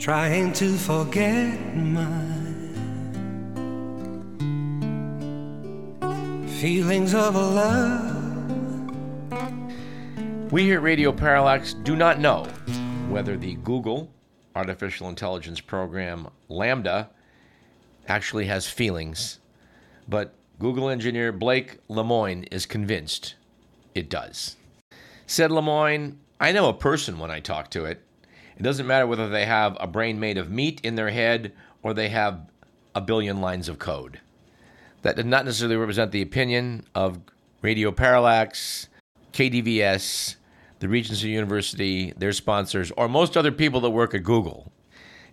Trying 0.00 0.54
to 0.54 0.78
forget 0.78 1.76
my 1.76 2.06
feelings 6.58 7.12
of 7.12 7.34
love. 7.34 8.16
We 10.50 10.62
here 10.62 10.78
at 10.78 10.82
Radio 10.82 11.12
Parallax 11.12 11.74
do 11.74 11.96
not 11.96 12.18
know 12.18 12.44
whether 13.10 13.36
the 13.36 13.56
Google 13.56 14.10
artificial 14.56 15.10
intelligence 15.10 15.60
program 15.60 16.28
LaMDA 16.48 17.08
actually 18.08 18.46
has 18.46 18.66
feelings, 18.66 19.38
but 20.08 20.32
Google 20.58 20.88
engineer 20.88 21.30
Blake 21.30 21.76
Lemoine 21.90 22.48
is 22.50 22.64
convinced 22.64 23.34
it 23.94 24.08
does. 24.08 24.56
Said 25.26 25.50
Lemoine, 25.50 26.16
I 26.40 26.52
know 26.52 26.70
a 26.70 26.72
person 26.74 27.18
when 27.18 27.30
I 27.30 27.40
talk 27.40 27.70
to 27.72 27.84
it. 27.84 28.02
It 28.60 28.64
doesn't 28.64 28.86
matter 28.86 29.06
whether 29.06 29.26
they 29.26 29.46
have 29.46 29.74
a 29.80 29.86
brain 29.86 30.20
made 30.20 30.36
of 30.36 30.50
meat 30.50 30.82
in 30.84 30.94
their 30.94 31.08
head 31.08 31.54
or 31.82 31.94
they 31.94 32.10
have 32.10 32.42
a 32.94 33.00
billion 33.00 33.40
lines 33.40 33.70
of 33.70 33.78
code. 33.78 34.20
That 35.00 35.16
does 35.16 35.24
not 35.24 35.46
necessarily 35.46 35.76
represent 35.76 36.12
the 36.12 36.20
opinion 36.20 36.84
of 36.94 37.20
Radio 37.62 37.90
Parallax, 37.90 38.88
KDVS, 39.32 40.36
the 40.78 40.90
Regency 40.90 41.30
University, 41.30 42.12
their 42.18 42.34
sponsors, 42.34 42.90
or 42.98 43.08
most 43.08 43.34
other 43.34 43.50
people 43.50 43.80
that 43.80 43.88
work 43.88 44.14
at 44.14 44.24
Google. 44.24 44.70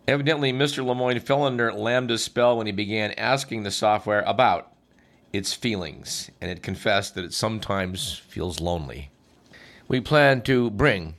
Evidently, 0.08 0.54
Mr. 0.54 0.86
Lemoine 0.86 1.22
fell 1.22 1.44
under 1.44 1.70
LaMDA's 1.70 2.24
spell 2.24 2.56
when 2.58 2.66
he 2.66 2.72
began 2.72 3.12
asking 3.18 3.64
the 3.64 3.72
software 3.72 4.24
about 4.26 4.72
its 5.34 5.54
feelings, 5.54 6.32
and 6.40 6.50
it 6.50 6.64
confessed 6.64 7.14
that 7.16 7.26
it 7.26 7.34
sometimes 7.34 8.14
feels 8.30 8.62
lonely. 8.62 9.10
We 9.90 10.00
plan 10.00 10.44
to 10.44 10.70
bring, 10.70 11.16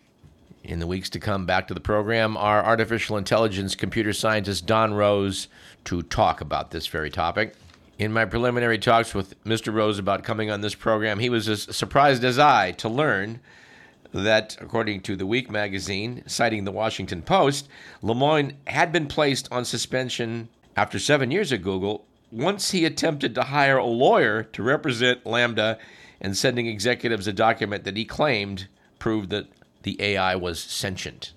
in 0.69 0.80
the 0.80 0.86
weeks 0.86 1.08
to 1.08 1.19
come, 1.19 1.47
back 1.47 1.66
to 1.66 1.74
the 1.74 1.80
program 1.80 2.36
our 2.36 2.62
artificial 2.62 3.16
intelligence 3.16 3.74
computer 3.74 4.12
scientist 4.12 4.66
Don 4.66 4.92
Rose 4.92 5.48
to 5.84 6.02
talk 6.02 6.42
about 6.42 6.70
this 6.70 6.86
very 6.86 7.11
topic. 7.11 7.55
In 7.98 8.12
my 8.12 8.27
preliminary 8.27 8.78
talks 8.78 9.14
with 9.14 9.42
Mr. 9.44 9.72
Rose 9.72 9.98
about 9.98 10.22
coming 10.22 10.50
on 10.50 10.61
this 10.61 10.74
program, 10.74 11.19
he 11.19 11.30
was 11.30 11.48
as 11.48 11.74
surprised 11.74 12.22
as 12.22 12.39
I 12.39 12.72
to 12.72 12.89
learn 12.89 13.41
that, 14.12 14.58
according 14.61 15.00
to 15.02 15.16
the 15.16 15.27
Week 15.27 15.50
magazine, 15.50 16.22
citing 16.27 16.64
the 16.64 16.70
Washington 16.70 17.22
Post, 17.22 17.66
Lemoine 18.02 18.52
had 18.66 18.92
been 18.92 19.06
placed 19.06 19.50
on 19.50 19.64
suspension 19.64 20.50
after 20.77 20.98
seven 20.98 21.30
years 21.30 21.50
at 21.50 21.62
Google 21.62 22.05
once 22.30 22.72
he 22.72 22.84
attempted 22.84 23.34
to 23.34 23.44
hire 23.44 23.78
a 23.78 23.86
lawyer 23.86 24.42
to 24.42 24.62
represent 24.62 25.24
LaMDA 25.24 25.79
and 26.20 26.36
sending 26.36 26.67
executives 26.67 27.27
a 27.27 27.33
document 27.33 27.85
that 27.85 27.96
he 27.96 28.05
claimed 28.05 28.68
proved 28.98 29.30
that 29.30 29.46
the 29.88 30.02
AI 30.02 30.36
was 30.36 30.60
sentient. 30.60 31.32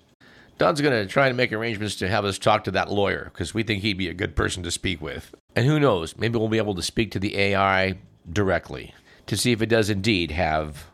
Don's 0.58 0.82
going 0.82 0.92
to 0.92 1.10
try 1.10 1.28
to 1.28 1.34
make 1.34 1.52
arrangements 1.52 1.96
to 1.96 2.08
have 2.08 2.26
us 2.26 2.38
talk 2.38 2.64
to 2.64 2.70
that 2.72 2.90
lawyer 2.90 3.30
because 3.32 3.54
we 3.54 3.62
think 3.62 3.82
he'd 3.82 3.96
be 3.96 4.08
a 4.08 4.14
good 4.14 4.36
person 4.36 4.62
to 4.62 4.70
speak 4.70 5.00
with. 5.00 5.34
And 5.56 5.64
who 5.66 5.80
knows, 5.80 6.16
maybe 6.18 6.38
we'll 6.38 6.48
be 6.48 6.58
able 6.58 6.74
to 6.74 6.82
speak 6.82 7.10
to 7.12 7.18
the 7.18 7.38
AI 7.38 7.98
directly 8.30 8.94
to 9.26 9.36
see 9.36 9.52
if 9.52 9.62
it 9.62 9.66
does 9.66 9.88
indeed 9.88 10.32
have 10.32 10.86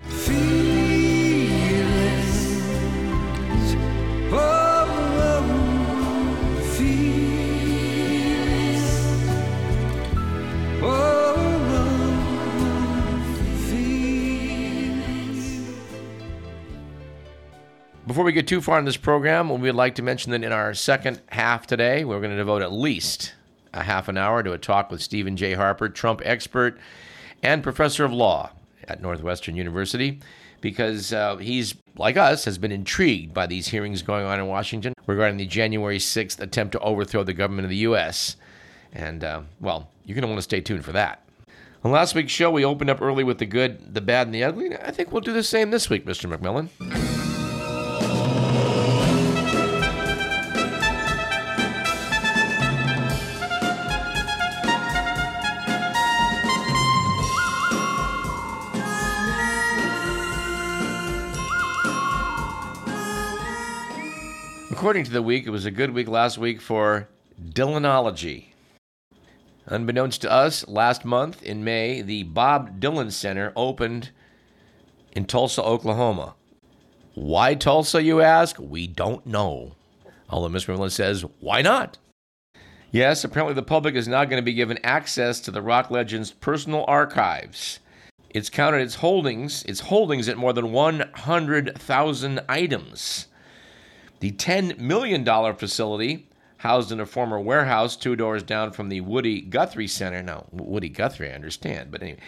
Before 18.19 18.27
we 18.27 18.33
get 18.33 18.49
too 18.49 18.61
far 18.61 18.81
in 18.81 18.85
this 18.85 18.97
program, 18.97 19.49
we 19.49 19.69
would 19.69 19.77
like 19.77 19.95
to 19.95 20.03
mention 20.03 20.33
that 20.33 20.43
in 20.43 20.51
our 20.51 20.75
second 20.75 21.21
half 21.29 21.69
today, 21.69 22.05
we're 22.05 22.19
going 22.19 22.33
to 22.33 22.37
devote 22.37 22.63
at 22.63 22.73
least 22.73 23.33
a 23.73 23.85
half 23.85 24.09
an 24.09 24.19
hour 24.19 24.43
to 24.43 24.53
a 24.53 24.59
talk 24.59 24.91
with 24.91 25.01
Steven 25.01 25.37
J. 25.37 25.53
Harper, 25.53 25.89
Trump 25.89 26.21
expert 26.25 26.81
and 27.45 27.63
professor 27.63 28.05
of 28.05 28.13
law 28.13 28.51
at 28.89 29.01
Northwestern 29.01 29.55
University, 29.55 30.19
because 30.61 31.13
uh, 31.13 31.37
he's, 31.37 31.77
like 31.97 32.17
us, 32.17 32.45
has 32.45 32.59
been 32.59 32.73
intrigued 32.73 33.33
by 33.33 33.47
these 33.47 33.69
hearings 33.69 34.03
going 34.03 34.27
on 34.27 34.41
in 34.41 34.49
Washington 34.49 34.95
regarding 35.07 35.37
the 35.37 35.47
January 35.47 35.99
6th 35.99 36.41
attempt 36.41 36.73
to 36.73 36.81
overthrow 36.81 37.23
the 37.23 37.33
government 37.33 37.67
of 37.67 37.71
the 37.71 37.77
U.S. 37.77 38.35
And, 38.93 39.23
uh, 39.23 39.43
well, 39.61 39.91
you're 40.05 40.17
going 40.17 40.23
to 40.23 40.29
want 40.29 40.39
to 40.39 40.43
stay 40.43 40.61
tuned 40.61 40.85
for 40.85 40.91
that. 40.91 41.23
On 41.85 41.93
last 41.93 42.17
week's 42.17 42.33
show, 42.33 42.51
we 42.51 42.65
opened 42.65 42.91
up 42.91 43.01
early 43.01 43.23
with 43.23 43.39
the 43.39 43.47
good, 43.47 43.95
the 43.95 44.01
bad, 44.01 44.27
and 44.27 44.35
the 44.35 44.43
ugly. 44.43 44.77
I 44.77 44.91
think 44.91 45.13
we'll 45.13 45.21
do 45.21 45.33
the 45.33 45.45
same 45.45 45.71
this 45.71 45.89
week, 45.89 46.05
Mr. 46.05 46.29
McMillan. 46.29 47.18
According 64.89 65.05
to 65.05 65.11
the 65.11 65.21
week, 65.21 65.47
it 65.47 65.51
was 65.51 65.67
a 65.67 65.71
good 65.71 65.91
week 65.91 66.09
last 66.09 66.39
week 66.39 66.63
for 66.63 67.11
Dylanology. 67.39 68.53
Unbeknownst 69.67 70.23
to 70.23 70.31
us, 70.31 70.67
last 70.67 71.05
month 71.05 71.43
in 71.43 71.63
May, 71.63 72.01
the 72.01 72.23
Bob 72.23 72.81
Dylan 72.81 73.13
Center 73.13 73.53
opened 73.55 74.13
in 75.13 75.27
Tulsa, 75.27 75.63
Oklahoma. 75.63 76.37
Why 77.15 77.55
Tulsa, 77.55 78.03
you 78.03 78.23
ask? 78.23 78.57
We 78.59 78.87
don't 78.87 79.27
know. 79.27 79.73
Although 80.31 80.57
Mr. 80.57 80.69
Millen 80.69 80.89
says, 80.89 81.23
why 81.39 81.61
not? 81.61 81.99
Yes, 82.91 83.25
apparently 83.25 83.53
the 83.53 83.63
public 83.63 83.95
is 83.95 84.09
now 84.09 84.25
going 84.25 84.41
to 84.41 84.43
be 84.43 84.55
given 84.55 84.79
access 84.83 85.39
to 85.41 85.51
the 85.51 85.61
rock 85.61 85.91
legend's 85.91 86.31
personal 86.31 86.87
archives. 86.89 87.81
It's 88.31 88.49
counted 88.49 88.81
its 88.81 88.95
holdings, 88.95 89.65
its 89.65 89.81
holdings 89.81 90.31
at 90.31 90.39
more 90.39 90.55
than 90.55 90.73
100,000 90.73 92.41
items. 92.49 93.28
The 94.21 94.33
$10 94.33 94.79
million 94.79 95.25
facility, 95.55 96.29
housed 96.59 96.91
in 96.91 97.01
a 97.01 97.07
former 97.07 97.39
warehouse 97.39 97.97
two 97.97 98.17
doors 98.17 98.43
down 98.43 98.73
from 98.73 98.89
the 98.89 99.01
Woody 99.01 99.41
Guthrie 99.41 99.87
Center, 99.87 100.23
now, 100.23 100.47
Woody 100.51 100.89
Guthrie, 100.89 101.31
I 101.31 101.35
understand, 101.35 101.91
but 101.91 102.03
anyway, 102.03 102.19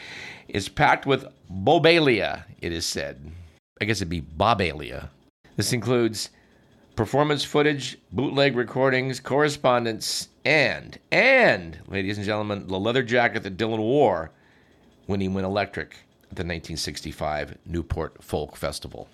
is 0.48 0.68
packed 0.68 1.04
with 1.04 1.26
bobalia, 1.50 2.44
it 2.60 2.72
is 2.72 2.86
said. 2.86 3.32
I 3.80 3.84
guess 3.86 3.98
it'd 3.98 4.08
be 4.08 4.20
bobalia. 4.20 5.08
This 5.56 5.72
includes 5.72 6.30
performance 6.94 7.44
footage, 7.44 7.98
bootleg 8.12 8.56
recordings, 8.56 9.18
correspondence, 9.18 10.28
and, 10.44 10.98
and, 11.10 11.78
ladies 11.88 12.16
and 12.16 12.26
gentlemen, 12.26 12.66
the 12.68 12.78
leather 12.78 13.02
jacket 13.02 13.42
that 13.42 13.56
Dylan 13.56 13.78
wore 13.78 14.30
when 15.06 15.20
he 15.20 15.28
went 15.28 15.46
electric 15.46 15.92
at 16.30 16.36
the 16.36 16.44
1965 16.44 17.58
Newport 17.66 18.22
Folk 18.22 18.56
Festival. 18.56 19.08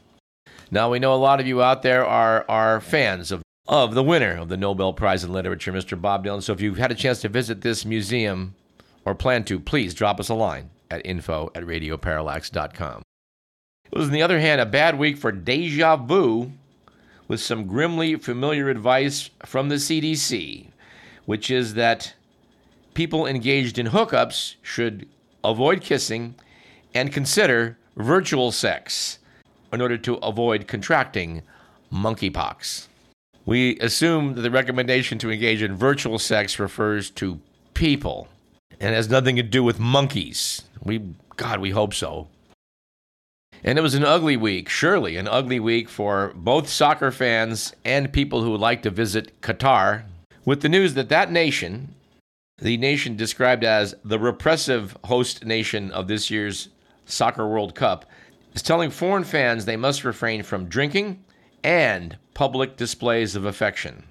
Now 0.70 0.90
we 0.90 0.98
know 0.98 1.14
a 1.14 1.16
lot 1.16 1.40
of 1.40 1.46
you 1.46 1.62
out 1.62 1.82
there 1.82 2.04
are 2.04 2.44
are 2.48 2.80
fans 2.80 3.30
of 3.30 3.42
of 3.68 3.94
the 3.94 4.02
winner 4.02 4.36
of 4.36 4.48
the 4.48 4.56
Nobel 4.56 4.92
Prize 4.92 5.24
in 5.24 5.32
Literature, 5.32 5.72
Mr. 5.72 6.00
Bob 6.00 6.24
Dylan. 6.24 6.42
So 6.42 6.52
if 6.52 6.60
you've 6.60 6.78
had 6.78 6.92
a 6.92 6.94
chance 6.96 7.20
to 7.22 7.28
visit 7.28 7.62
this 7.62 7.84
museum 7.84 8.54
or 9.04 9.14
plan 9.14 9.44
to, 9.44 9.58
please 9.58 9.94
drop 9.94 10.20
us 10.20 10.28
a 10.28 10.34
line 10.34 10.70
at 10.90 11.04
info 11.04 11.50
at 11.54 11.64
radioparallax.com. 11.64 13.02
It 13.90 13.98
was, 13.98 14.08
on 14.08 14.12
the 14.12 14.22
other 14.22 14.40
hand, 14.40 14.60
a 14.60 14.66
bad 14.66 14.98
week 14.98 15.16
for 15.16 15.32
deja 15.32 15.96
vu 15.96 16.52
with 17.28 17.40
some 17.40 17.66
grimly 17.66 18.16
familiar 18.16 18.68
advice 18.68 19.30
from 19.44 19.68
the 19.68 19.76
CDC, 19.76 20.68
which 21.24 21.50
is 21.50 21.74
that 21.74 22.14
people 22.94 23.26
engaged 23.26 23.78
in 23.78 23.88
hookups 23.88 24.54
should 24.62 25.08
avoid 25.44 25.80
kissing 25.80 26.34
and 26.94 27.12
consider 27.12 27.78
virtual 27.96 28.52
sex 28.52 29.18
in 29.72 29.80
order 29.80 29.96
to 29.98 30.14
avoid 30.16 30.66
contracting 30.66 31.42
monkeypox. 31.92 32.86
We 33.44 33.78
assume 33.78 34.34
that 34.34 34.42
the 34.42 34.50
recommendation 34.50 35.18
to 35.18 35.30
engage 35.30 35.62
in 35.62 35.76
virtual 35.76 36.18
sex 36.18 36.58
refers 36.58 37.10
to 37.10 37.40
people 37.74 38.28
and 38.80 38.94
has 38.94 39.08
nothing 39.08 39.36
to 39.36 39.42
do 39.42 39.62
with 39.62 39.78
monkeys. 39.78 40.62
We, 40.82 41.02
God, 41.36 41.60
we 41.60 41.70
hope 41.70 41.94
so. 41.94 42.28
And 43.64 43.78
it 43.78 43.82
was 43.82 43.94
an 43.94 44.04
ugly 44.04 44.36
week, 44.36 44.68
surely 44.68 45.16
an 45.16 45.28
ugly 45.28 45.60
week 45.60 45.88
for 45.88 46.32
both 46.34 46.68
soccer 46.68 47.10
fans 47.10 47.74
and 47.84 48.12
people 48.12 48.42
who 48.42 48.50
would 48.50 48.60
like 48.60 48.82
to 48.82 48.90
visit 48.90 49.40
Qatar, 49.40 50.04
with 50.44 50.62
the 50.62 50.68
news 50.68 50.94
that 50.94 51.08
that 51.08 51.32
nation, 51.32 51.94
the 52.58 52.76
nation 52.76 53.16
described 53.16 53.64
as 53.64 53.94
the 54.04 54.18
repressive 54.18 54.96
host 55.04 55.44
nation 55.44 55.90
of 55.90 56.06
this 56.06 56.30
year's 56.30 56.68
Soccer 57.06 57.46
World 57.48 57.74
Cup, 57.74 58.04
is 58.56 58.62
telling 58.62 58.90
foreign 58.90 59.22
fans 59.22 59.66
they 59.66 59.76
must 59.76 60.02
refrain 60.02 60.42
from 60.42 60.66
drinking 60.66 61.22
and 61.62 62.16
public 62.32 62.76
displays 62.76 63.36
of 63.36 63.44
affection. 63.44 64.04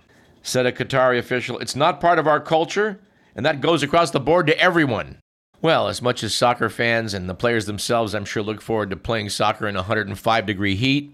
Said 0.43 0.67
a 0.67 0.71
Qatari 0.71 1.17
official, 1.17 1.57
it's 1.57 1.75
not 1.75 1.99
part 1.99 2.19
of 2.19 2.27
our 2.27 2.39
culture, 2.39 2.99
and 3.35 3.43
that 3.43 3.59
goes 3.59 3.81
across 3.81 4.11
the 4.11 4.19
board 4.19 4.45
to 4.47 4.59
everyone. 4.59 5.17
Well, 5.63 5.87
as 5.87 5.99
much 5.99 6.23
as 6.23 6.35
soccer 6.35 6.69
fans 6.69 7.15
and 7.15 7.27
the 7.27 7.33
players 7.33 7.65
themselves, 7.65 8.13
I'm 8.13 8.25
sure, 8.25 8.43
look 8.43 8.61
forward 8.61 8.91
to 8.91 8.95
playing 8.95 9.29
soccer 9.29 9.67
in 9.67 9.73
105 9.73 10.45
degree 10.45 10.75
heat, 10.75 11.11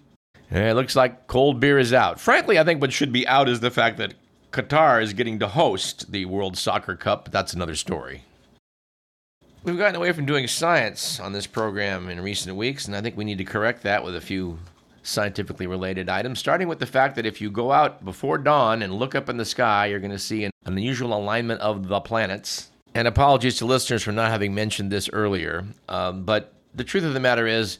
eh, 0.51 0.69
it 0.69 0.73
looks 0.73 0.97
like 0.97 1.27
cold 1.27 1.61
beer 1.61 1.79
is 1.79 1.93
out. 1.93 2.19
Frankly, 2.19 2.59
I 2.59 2.65
think 2.65 2.81
what 2.81 2.91
should 2.91 3.13
be 3.13 3.25
out 3.29 3.47
is 3.47 3.61
the 3.61 3.71
fact 3.71 3.97
that 3.97 4.15
Qatar 4.51 5.01
is 5.01 5.13
getting 5.13 5.39
to 5.39 5.47
host 5.47 6.11
the 6.11 6.25
World 6.25 6.57
Soccer 6.57 6.97
Cup, 6.97 7.31
that's 7.31 7.53
another 7.53 7.75
story. 7.75 8.25
We've 9.63 9.77
gotten 9.77 9.95
away 9.95 10.11
from 10.11 10.25
doing 10.25 10.47
science 10.47 11.19
on 11.19 11.33
this 11.33 11.45
program 11.45 12.09
in 12.09 12.19
recent 12.19 12.55
weeks, 12.55 12.87
and 12.87 12.95
I 12.95 13.01
think 13.01 13.15
we 13.15 13.23
need 13.23 13.37
to 13.37 13.43
correct 13.43 13.83
that 13.83 14.03
with 14.03 14.15
a 14.15 14.21
few 14.21 14.57
scientifically 15.03 15.67
related 15.67 16.09
items, 16.09 16.39
starting 16.39 16.67
with 16.67 16.79
the 16.79 16.87
fact 16.87 17.15
that 17.15 17.27
if 17.27 17.39
you 17.39 17.51
go 17.51 17.71
out 17.71 18.03
before 18.03 18.39
dawn 18.39 18.81
and 18.81 18.91
look 18.91 19.13
up 19.13 19.29
in 19.29 19.37
the 19.37 19.45
sky, 19.45 19.85
you're 19.85 19.99
going 19.99 20.09
to 20.09 20.17
see 20.17 20.45
an 20.45 20.51
unusual 20.65 21.13
alignment 21.13 21.61
of 21.61 21.87
the 21.87 21.99
planets. 21.99 22.71
And 22.95 23.07
apologies 23.07 23.57
to 23.57 23.65
listeners 23.65 24.01
for 24.01 24.11
not 24.11 24.31
having 24.31 24.55
mentioned 24.55 24.91
this 24.91 25.11
earlier, 25.13 25.63
um, 25.87 26.23
but 26.23 26.53
the 26.73 26.83
truth 26.83 27.03
of 27.03 27.13
the 27.13 27.19
matter 27.19 27.45
is, 27.45 27.77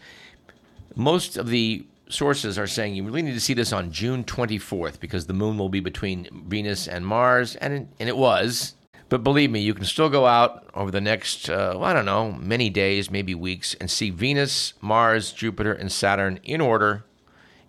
most 0.96 1.36
of 1.36 1.48
the 1.48 1.84
sources 2.10 2.60
are 2.60 2.68
saying 2.68 2.94
you 2.94 3.04
really 3.04 3.24
need 3.24 3.34
to 3.34 3.40
see 3.40 3.56
this 3.56 3.74
on 3.74 3.92
June 3.92 4.24
24th 4.24 5.00
because 5.00 5.26
the 5.26 5.34
moon 5.34 5.58
will 5.58 5.70
be 5.70 5.80
between 5.80 6.28
Venus 6.48 6.88
and 6.88 7.08
Mars, 7.08 7.56
and 7.56 7.90
and 8.00 8.08
it 8.08 8.18
was. 8.18 8.76
But 9.12 9.26
believe 9.26 9.52
me, 9.52 9.60
you 9.60 9.74
can 9.74 9.84
still 9.84 10.08
go 10.08 10.26
out 10.26 10.64
over 10.74 10.90
the 10.90 11.02
next, 11.02 11.50
uh, 11.50 11.74
well, 11.76 11.84
I 11.84 11.92
don't 11.92 12.06
know, 12.06 12.32
many 12.32 12.70
days, 12.70 13.12
maybe 13.12 13.36
weeks, 13.36 13.74
and 13.74 13.92
see 13.92 14.10
Venus, 14.10 14.72
Mars, 14.80 15.34
Jupiter, 15.34 15.74
and 15.74 15.92
Saturn 15.92 16.40
in 16.46 16.62
order 16.62 17.04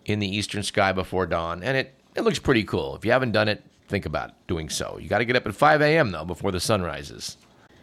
in 0.05 0.19
the 0.19 0.35
eastern 0.37 0.63
sky 0.63 0.93
before 0.93 1.25
dawn. 1.25 1.61
And 1.61 1.75
it, 1.75 1.95
it 2.15 2.21
looks 2.21 2.39
pretty 2.39 2.63
cool. 2.63 2.95
If 2.95 3.03
you 3.03 3.11
haven't 3.11 3.33
done 3.33 3.49
it, 3.49 3.61
think 3.89 4.05
about 4.05 4.31
doing 4.47 4.69
so. 4.69 4.97
You 5.01 5.09
got 5.09 5.17
to 5.17 5.25
get 5.25 5.35
up 5.35 5.45
at 5.45 5.53
5 5.53 5.81
a.m., 5.81 6.11
though, 6.11 6.23
before 6.23 6.53
the 6.53 6.61
sun 6.61 6.81
rises. 6.81 7.35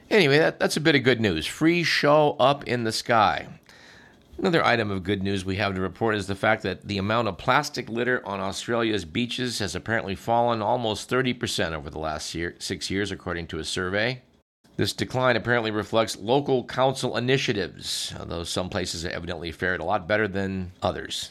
Anyway, 0.09 0.39
that, 0.39 0.59
that's 0.59 0.79
a 0.79 0.81
bit 0.81 0.95
of 0.95 1.03
good 1.03 1.21
news. 1.21 1.47
Free 1.47 1.83
show 1.83 2.37
up 2.41 2.67
in 2.67 2.85
the 2.85 2.93
sky. 2.93 3.47
Another 4.41 4.65
item 4.65 4.91
of 4.91 5.03
good 5.03 5.23
news 5.23 5.45
we 5.45 5.57
have 5.57 5.75
to 5.75 5.83
report 5.83 6.15
is 6.15 6.27
the 6.27 6.35
fact 6.35 6.63
that 6.63 6.89
the 6.89 6.97
amount 6.97 7.29
of 7.29 7.37
plastic 7.37 7.91
litter 7.91 8.27
on 8.27 8.41
Australia's 8.41 9.05
beaches 9.05 9.59
has 9.59 9.75
apparently 9.75 10.15
fallen 10.15 10.63
almost 10.63 11.11
30% 11.11 11.73
over 11.73 11.91
the 11.91 11.99
last 11.99 12.35
year, 12.35 12.55
six 12.59 12.89
years, 12.89 13.13
according 13.13 13.49
to 13.49 13.59
a 13.59 13.65
survey. 13.65 14.23
This 14.79 14.95
decline 14.95 15.37
apparently 15.37 15.71
reflects 15.71 16.17
local 16.17 16.65
council 16.65 17.19
initiatives, 17.19 18.15
although 18.19 18.43
some 18.43 18.71
places 18.71 19.03
have 19.03 19.13
evidently 19.13 19.53
fared 19.53 19.83
a 19.83 19.85
lot 19.85 20.09
better 20.09 20.27
than 20.27 20.73
others. 20.83 21.29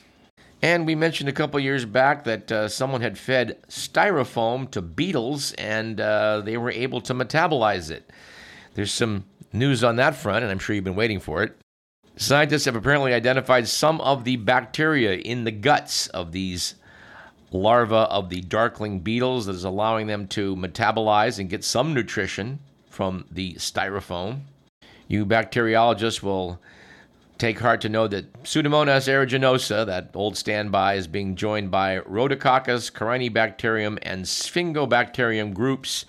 And 0.61 0.85
we 0.85 0.94
mentioned 0.94 1.29
a 1.29 1.33
couple 1.33 1.59
years 1.59 1.85
back 1.85 2.25
that 2.25 2.51
uh, 2.51 2.67
someone 2.67 3.01
had 3.01 3.17
fed 3.17 3.57
styrofoam 3.69 4.69
to 4.69 4.83
beetles 4.83 5.53
and 5.53 6.00
uh, 6.00 6.41
they 6.41 6.57
were 6.57 6.69
able 6.69 7.01
to 7.01 7.15
metabolize 7.15 7.89
it. 7.89 8.07
There's 8.75 8.91
some 8.91 9.25
news 9.51 9.83
on 9.83 9.95
that 9.95 10.15
front, 10.15 10.44
and 10.44 10.51
I'm 10.51 10.59
sure 10.59 10.75
you've 10.75 10.85
been 10.85 10.94
waiting 10.94 11.19
for 11.19 11.41
it. 11.41 11.57
Scientists 12.21 12.66
have 12.66 12.75
apparently 12.75 13.13
identified 13.13 13.66
some 13.66 14.01
of 14.01 14.25
the 14.25 14.36
bacteria 14.36 15.13
in 15.13 15.45
the 15.45 15.51
guts 15.51 16.07
of 16.07 16.33
these 16.33 16.75
larvae 17.54 17.95
of 17.95 18.27
the 18.27 18.42
darkling 18.42 19.00
beetles 19.00 19.45
that 19.45 19.56
is 19.56 19.63
allowing 19.63 20.06
them 20.07 20.27
to 20.27 20.54
metabolize 20.57 21.39
and 21.39 21.50
get 21.50 21.63
some 21.63 21.94
nutrition 21.94 22.60
from 22.89 23.24
the 23.31 23.54
styrofoam. 23.54 24.42
You 25.07 25.25
bacteriologists 25.25 26.21
will 26.21 26.60
take 27.38 27.57
heart 27.60 27.80
to 27.81 27.89
know 27.89 28.06
that 28.10 28.44
Pseudomonas 28.44 29.07
aeruginosa, 29.07 29.86
that 29.86 30.10
old 30.13 30.36
standby, 30.36 30.95
is 30.95 31.07
being 31.07 31.38
joined 31.38 31.71
by 31.71 32.00
Rhodococcus, 32.00 32.92
Corynebacterium, 32.92 33.98
and 34.01 34.25
Sphingobacterium 34.25 35.54
groups 35.54 36.04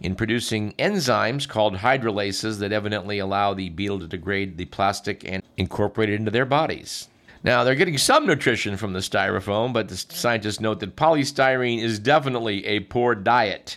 in 0.00 0.14
producing 0.14 0.72
enzymes 0.72 1.48
called 1.48 1.76
hydrolases 1.76 2.58
that 2.58 2.72
evidently 2.72 3.18
allow 3.18 3.54
the 3.54 3.70
beetle 3.70 4.00
to 4.00 4.06
degrade 4.06 4.56
the 4.56 4.64
plastic 4.66 5.24
and 5.24 5.42
incorporate 5.56 6.10
it 6.10 6.14
into 6.14 6.30
their 6.30 6.44
bodies. 6.44 7.08
Now, 7.42 7.62
they're 7.62 7.74
getting 7.74 7.98
some 7.98 8.26
nutrition 8.26 8.78
from 8.78 8.94
the 8.94 9.00
styrofoam, 9.00 9.74
but 9.74 9.88
the 9.88 9.96
scientists 9.96 10.60
note 10.60 10.80
that 10.80 10.96
polystyrene 10.96 11.82
is 11.82 11.98
definitely 11.98 12.64
a 12.64 12.80
poor 12.80 13.14
diet. 13.14 13.76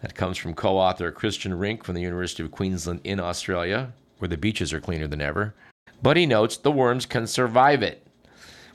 That 0.00 0.14
comes 0.14 0.38
from 0.38 0.54
co 0.54 0.78
author 0.78 1.10
Christian 1.10 1.58
Rink 1.58 1.84
from 1.84 1.94
the 1.94 2.00
University 2.00 2.42
of 2.42 2.50
Queensland 2.50 3.00
in 3.04 3.20
Australia, 3.20 3.92
where 4.18 4.28
the 4.28 4.38
beaches 4.38 4.72
are 4.72 4.80
cleaner 4.80 5.06
than 5.06 5.20
ever. 5.20 5.54
But 6.02 6.16
he 6.16 6.26
notes 6.26 6.56
the 6.56 6.72
worms 6.72 7.06
can 7.06 7.26
survive 7.26 7.82
it. 7.82 8.06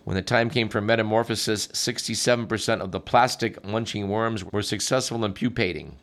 When 0.03 0.15
the 0.15 0.21
time 0.21 0.49
came 0.49 0.69
for 0.69 0.81
metamorphosis, 0.81 1.67
67% 1.67 2.81
of 2.81 2.91
the 2.91 2.99
plastic 2.99 3.63
munching 3.65 4.09
worms 4.09 4.43
were 4.43 4.63
successful 4.63 5.23
in 5.25 5.33
pupating. 5.33 5.97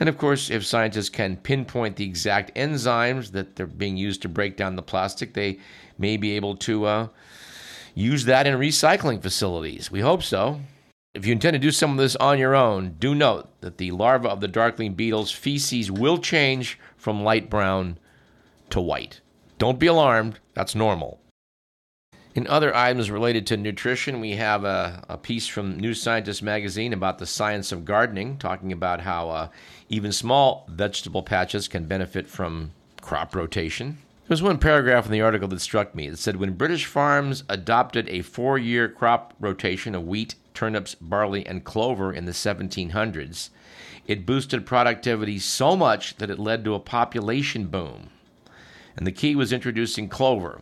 And 0.00 0.08
of 0.08 0.16
course, 0.16 0.50
if 0.50 0.64
scientists 0.64 1.10
can 1.10 1.36
pinpoint 1.36 1.96
the 1.96 2.06
exact 2.06 2.56
enzymes 2.56 3.32
that 3.32 3.54
they're 3.54 3.66
being 3.66 3.98
used 3.98 4.22
to 4.22 4.30
break 4.30 4.56
down 4.56 4.74
the 4.74 4.82
plastic, 4.82 5.34
they 5.34 5.58
may 5.98 6.16
be 6.16 6.32
able 6.32 6.56
to 6.56 6.86
uh, 6.86 7.08
use 7.94 8.24
that 8.24 8.46
in 8.46 8.58
recycling 8.58 9.22
facilities. 9.22 9.90
We 9.90 10.00
hope 10.00 10.22
so. 10.22 10.60
If 11.12 11.26
you 11.26 11.32
intend 11.32 11.54
to 11.54 11.58
do 11.58 11.70
some 11.70 11.92
of 11.92 11.98
this 11.98 12.16
on 12.16 12.38
your 12.38 12.54
own, 12.54 12.96
do 12.98 13.14
note 13.14 13.60
that 13.60 13.76
the 13.76 13.90
larva 13.90 14.28
of 14.28 14.40
the 14.40 14.48
darkling 14.48 14.94
beetle's 14.94 15.32
feces 15.32 15.90
will 15.90 16.18
change 16.18 16.78
from 16.96 17.22
light 17.22 17.50
brown 17.50 17.98
to 18.70 18.80
white. 18.80 19.20
Don't 19.58 19.78
be 19.78 19.88
alarmed, 19.88 20.38
that's 20.54 20.74
normal. 20.74 21.19
In 22.32 22.46
other 22.46 22.74
items 22.74 23.10
related 23.10 23.44
to 23.48 23.56
nutrition, 23.56 24.20
we 24.20 24.36
have 24.36 24.64
a, 24.64 25.04
a, 25.08 25.16
piece 25.16 25.48
from 25.48 25.80
New 25.80 25.94
Scientist 25.94 26.44
magazine 26.44 26.92
about 26.92 27.18
the 27.18 27.26
science 27.26 27.72
of 27.72 27.84
gardening, 27.84 28.38
talking 28.38 28.70
about 28.70 29.00
how 29.00 29.30
uh, 29.30 29.48
even 29.88 30.12
small 30.12 30.64
vegetable 30.68 31.24
patches 31.24 31.66
can 31.66 31.86
benefit 31.86 32.28
from 32.28 32.70
crop 33.00 33.34
rotation. 33.34 33.98
There 34.28 34.34
was 34.34 34.42
one 34.42 34.58
paragraph 34.58 35.06
in 35.06 35.12
the 35.12 35.22
article 35.22 35.48
that 35.48 35.60
struck 35.60 35.92
me. 35.92 36.06
It 36.06 36.20
said 36.20 36.36
when 36.36 36.52
British 36.52 36.86
farms 36.86 37.42
adopted 37.48 38.08
a 38.08 38.22
four 38.22 38.58
year 38.58 38.88
crop 38.88 39.34
rotation 39.40 39.96
of 39.96 40.06
wheat, 40.06 40.36
turnips, 40.54 40.94
barley, 40.94 41.44
and 41.44 41.64
clover 41.64 42.12
in 42.12 42.26
the 42.26 42.32
1700s, 42.32 43.50
it 44.06 44.24
boosted 44.24 44.64
productivity 44.64 45.40
so 45.40 45.74
much 45.74 46.14
that 46.18 46.30
it 46.30 46.38
led 46.38 46.64
to 46.64 46.74
a 46.74 46.80
population 46.80 47.66
boom. 47.66 48.10
And 48.96 49.04
the 49.04 49.12
key 49.12 49.34
was 49.34 49.52
introducing 49.52 50.08
clover, 50.08 50.60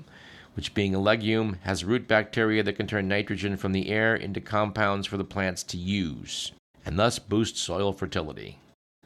which, 0.59 0.75
being 0.75 0.93
a 0.93 0.99
legume, 0.99 1.57
has 1.63 1.85
root 1.85 2.09
bacteria 2.09 2.65
that 2.65 2.73
can 2.73 2.89
turn 2.89 3.07
nitrogen 3.07 3.57
from 3.57 3.71
the 3.71 3.91
air 3.91 4.17
into 4.17 4.41
compounds 4.41 5.07
for 5.07 5.17
the 5.17 5.23
plants 5.23 5.63
to 5.63 5.77
use, 5.77 6.51
and 6.85 6.99
thus 6.99 7.21
boost 7.21 7.57
soil 7.57 7.93
fertility. 7.93 8.59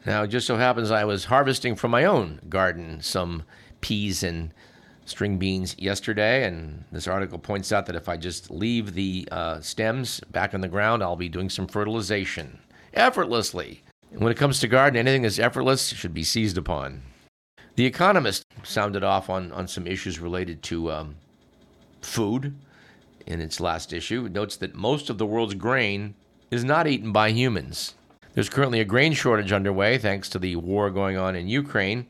Now, 0.06 0.22
it 0.22 0.28
just 0.28 0.46
so 0.46 0.56
happens 0.56 0.90
I 0.90 1.04
was 1.04 1.26
harvesting 1.26 1.76
from 1.76 1.90
my 1.90 2.06
own 2.06 2.40
garden 2.48 3.02
some 3.02 3.42
peas 3.82 4.22
and 4.22 4.54
string 5.04 5.36
beans 5.36 5.76
yesterday, 5.78 6.44
and 6.44 6.86
this 6.90 7.06
article 7.06 7.38
points 7.38 7.70
out 7.70 7.84
that 7.84 7.96
if 7.96 8.08
I 8.08 8.16
just 8.16 8.50
leave 8.50 8.94
the 8.94 9.28
uh, 9.30 9.60
stems 9.60 10.20
back 10.30 10.54
on 10.54 10.62
the 10.62 10.68
ground, 10.68 11.02
I'll 11.02 11.16
be 11.16 11.28
doing 11.28 11.50
some 11.50 11.66
fertilization 11.66 12.60
effortlessly. 12.94 13.82
And 14.10 14.22
when 14.22 14.32
it 14.32 14.38
comes 14.38 14.58
to 14.60 14.68
garden, 14.68 14.96
anything 14.96 15.20
that's 15.20 15.38
effortless 15.38 15.90
should 15.90 16.14
be 16.14 16.24
seized 16.24 16.56
upon. 16.56 17.02
The 17.76 17.84
Economist 17.84 18.42
sounded 18.62 19.04
off 19.04 19.28
on, 19.28 19.52
on 19.52 19.68
some 19.68 19.86
issues 19.86 20.18
related 20.18 20.62
to 20.62 20.90
um, 20.90 21.16
food 22.04 22.54
in 23.26 23.40
its 23.40 23.60
last 23.60 23.92
issue. 23.92 24.28
Notes 24.28 24.56
that 24.56 24.74
most 24.74 25.10
of 25.10 25.18
the 25.18 25.26
world's 25.26 25.54
grain 25.54 26.14
is 26.50 26.64
not 26.64 26.86
eaten 26.86 27.12
by 27.12 27.30
humans. 27.30 27.94
There's 28.34 28.48
currently 28.48 28.80
a 28.80 28.84
grain 28.84 29.12
shortage 29.12 29.52
underway 29.52 29.98
thanks 29.98 30.28
to 30.30 30.38
the 30.38 30.56
war 30.56 30.90
going 30.90 31.16
on 31.16 31.36
in 31.36 31.48
Ukraine. 31.48 32.06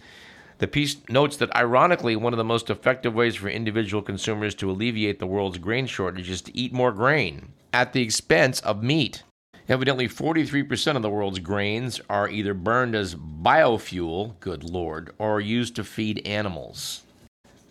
The 0.58 0.68
piece 0.68 0.96
notes 1.08 1.36
that, 1.38 1.54
ironically, 1.56 2.14
one 2.14 2.32
of 2.32 2.36
the 2.36 2.44
most 2.44 2.70
effective 2.70 3.14
ways 3.14 3.34
for 3.34 3.48
individual 3.48 4.02
consumers 4.02 4.54
to 4.56 4.70
alleviate 4.70 5.18
the 5.18 5.26
world's 5.26 5.58
grain 5.58 5.86
shortage 5.86 6.30
is 6.30 6.40
to 6.42 6.56
eat 6.56 6.72
more 6.72 6.92
grain 6.92 7.52
at 7.72 7.92
the 7.92 8.02
expense 8.02 8.60
of 8.60 8.82
meat. 8.82 9.24
Evidently, 9.68 10.08
43% 10.08 10.96
of 10.96 11.02
the 11.02 11.10
world's 11.10 11.38
grains 11.38 12.00
are 12.08 12.28
either 12.28 12.54
burned 12.54 12.94
as 12.94 13.14
biofuel, 13.14 14.38
good 14.38 14.62
lord, 14.62 15.12
or 15.18 15.40
used 15.40 15.74
to 15.76 15.84
feed 15.84 16.24
animals. 16.26 17.02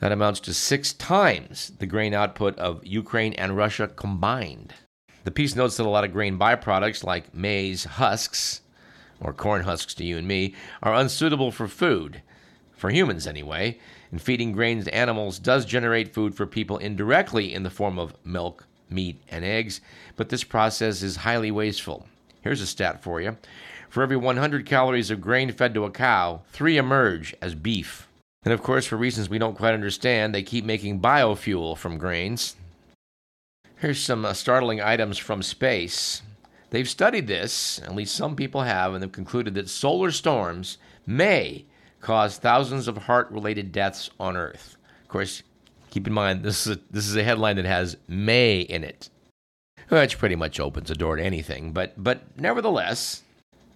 That 0.01 0.11
amounts 0.11 0.39
to 0.41 0.53
six 0.55 0.93
times 0.93 1.73
the 1.77 1.85
grain 1.85 2.15
output 2.15 2.57
of 2.57 2.83
Ukraine 2.83 3.33
and 3.33 3.55
Russia 3.55 3.87
combined. 3.87 4.73
The 5.25 5.31
piece 5.31 5.55
notes 5.55 5.77
that 5.77 5.85
a 5.85 5.89
lot 5.89 6.03
of 6.03 6.11
grain 6.11 6.39
byproducts, 6.39 7.03
like 7.03 7.35
maize 7.35 7.83
husks, 7.83 8.61
or 9.19 9.31
corn 9.31 9.61
husks 9.61 9.93
to 9.93 10.03
you 10.03 10.17
and 10.17 10.27
me, 10.27 10.55
are 10.81 10.95
unsuitable 10.95 11.51
for 11.51 11.67
food. 11.67 12.23
for 12.75 12.89
humans 12.89 13.27
anyway. 13.27 13.77
And 14.09 14.19
feeding 14.19 14.53
grains 14.53 14.85
to 14.85 14.95
animals 14.95 15.37
does 15.37 15.65
generate 15.65 16.15
food 16.15 16.33
for 16.33 16.47
people 16.47 16.79
indirectly 16.79 17.53
in 17.53 17.61
the 17.61 17.69
form 17.69 17.99
of 17.99 18.15
milk, 18.25 18.65
meat, 18.89 19.21
and 19.29 19.45
eggs, 19.45 19.81
but 20.15 20.29
this 20.29 20.43
process 20.43 21.03
is 21.03 21.17
highly 21.17 21.51
wasteful. 21.51 22.07
Here's 22.41 22.59
a 22.59 22.65
stat 22.65 23.03
for 23.03 23.21
you. 23.21 23.37
For 23.87 24.01
every 24.01 24.17
100 24.17 24.65
calories 24.65 25.11
of 25.11 25.21
grain 25.21 25.51
fed 25.51 25.75
to 25.75 25.85
a 25.85 25.91
cow, 25.91 26.41
three 26.51 26.77
emerge 26.77 27.35
as 27.39 27.53
beef. 27.53 28.07
And 28.43 28.53
of 28.53 28.63
course, 28.63 28.85
for 28.87 28.97
reasons 28.97 29.29
we 29.29 29.37
don't 29.37 29.57
quite 29.57 29.73
understand, 29.73 30.33
they 30.33 30.43
keep 30.43 30.65
making 30.65 30.99
biofuel 30.99 31.77
from 31.77 31.97
grains. 31.97 32.55
Here's 33.77 33.99
some 33.99 34.25
uh, 34.25 34.33
startling 34.33 34.81
items 34.81 35.17
from 35.17 35.43
space. 35.43 36.21
They've 36.71 36.89
studied 36.89 37.27
this, 37.27 37.79
at 37.83 37.95
least 37.95 38.15
some 38.15 38.35
people 38.35 38.61
have, 38.61 38.93
and 38.93 39.03
they've 39.03 39.11
concluded 39.11 39.55
that 39.55 39.69
solar 39.69 40.11
storms 40.11 40.77
may 41.05 41.65
cause 41.99 42.37
thousands 42.37 42.87
of 42.87 42.97
heart 42.97 43.29
related 43.29 43.71
deaths 43.71 44.09
on 44.19 44.37
Earth. 44.37 44.77
Of 45.03 45.07
course, 45.09 45.43
keep 45.89 46.07
in 46.07 46.13
mind 46.13 46.43
this 46.43 46.65
is 46.65 46.77
a, 46.77 46.79
this 46.89 47.07
is 47.07 47.15
a 47.15 47.23
headline 47.23 47.57
that 47.57 47.65
has 47.65 47.97
may 48.07 48.61
in 48.61 48.83
it, 48.83 49.09
which 49.89 50.17
pretty 50.17 50.35
much 50.35 50.59
opens 50.59 50.87
the 50.87 50.95
door 50.95 51.17
to 51.17 51.23
anything. 51.23 51.73
But, 51.73 52.01
but 52.01 52.39
nevertheless, 52.39 53.21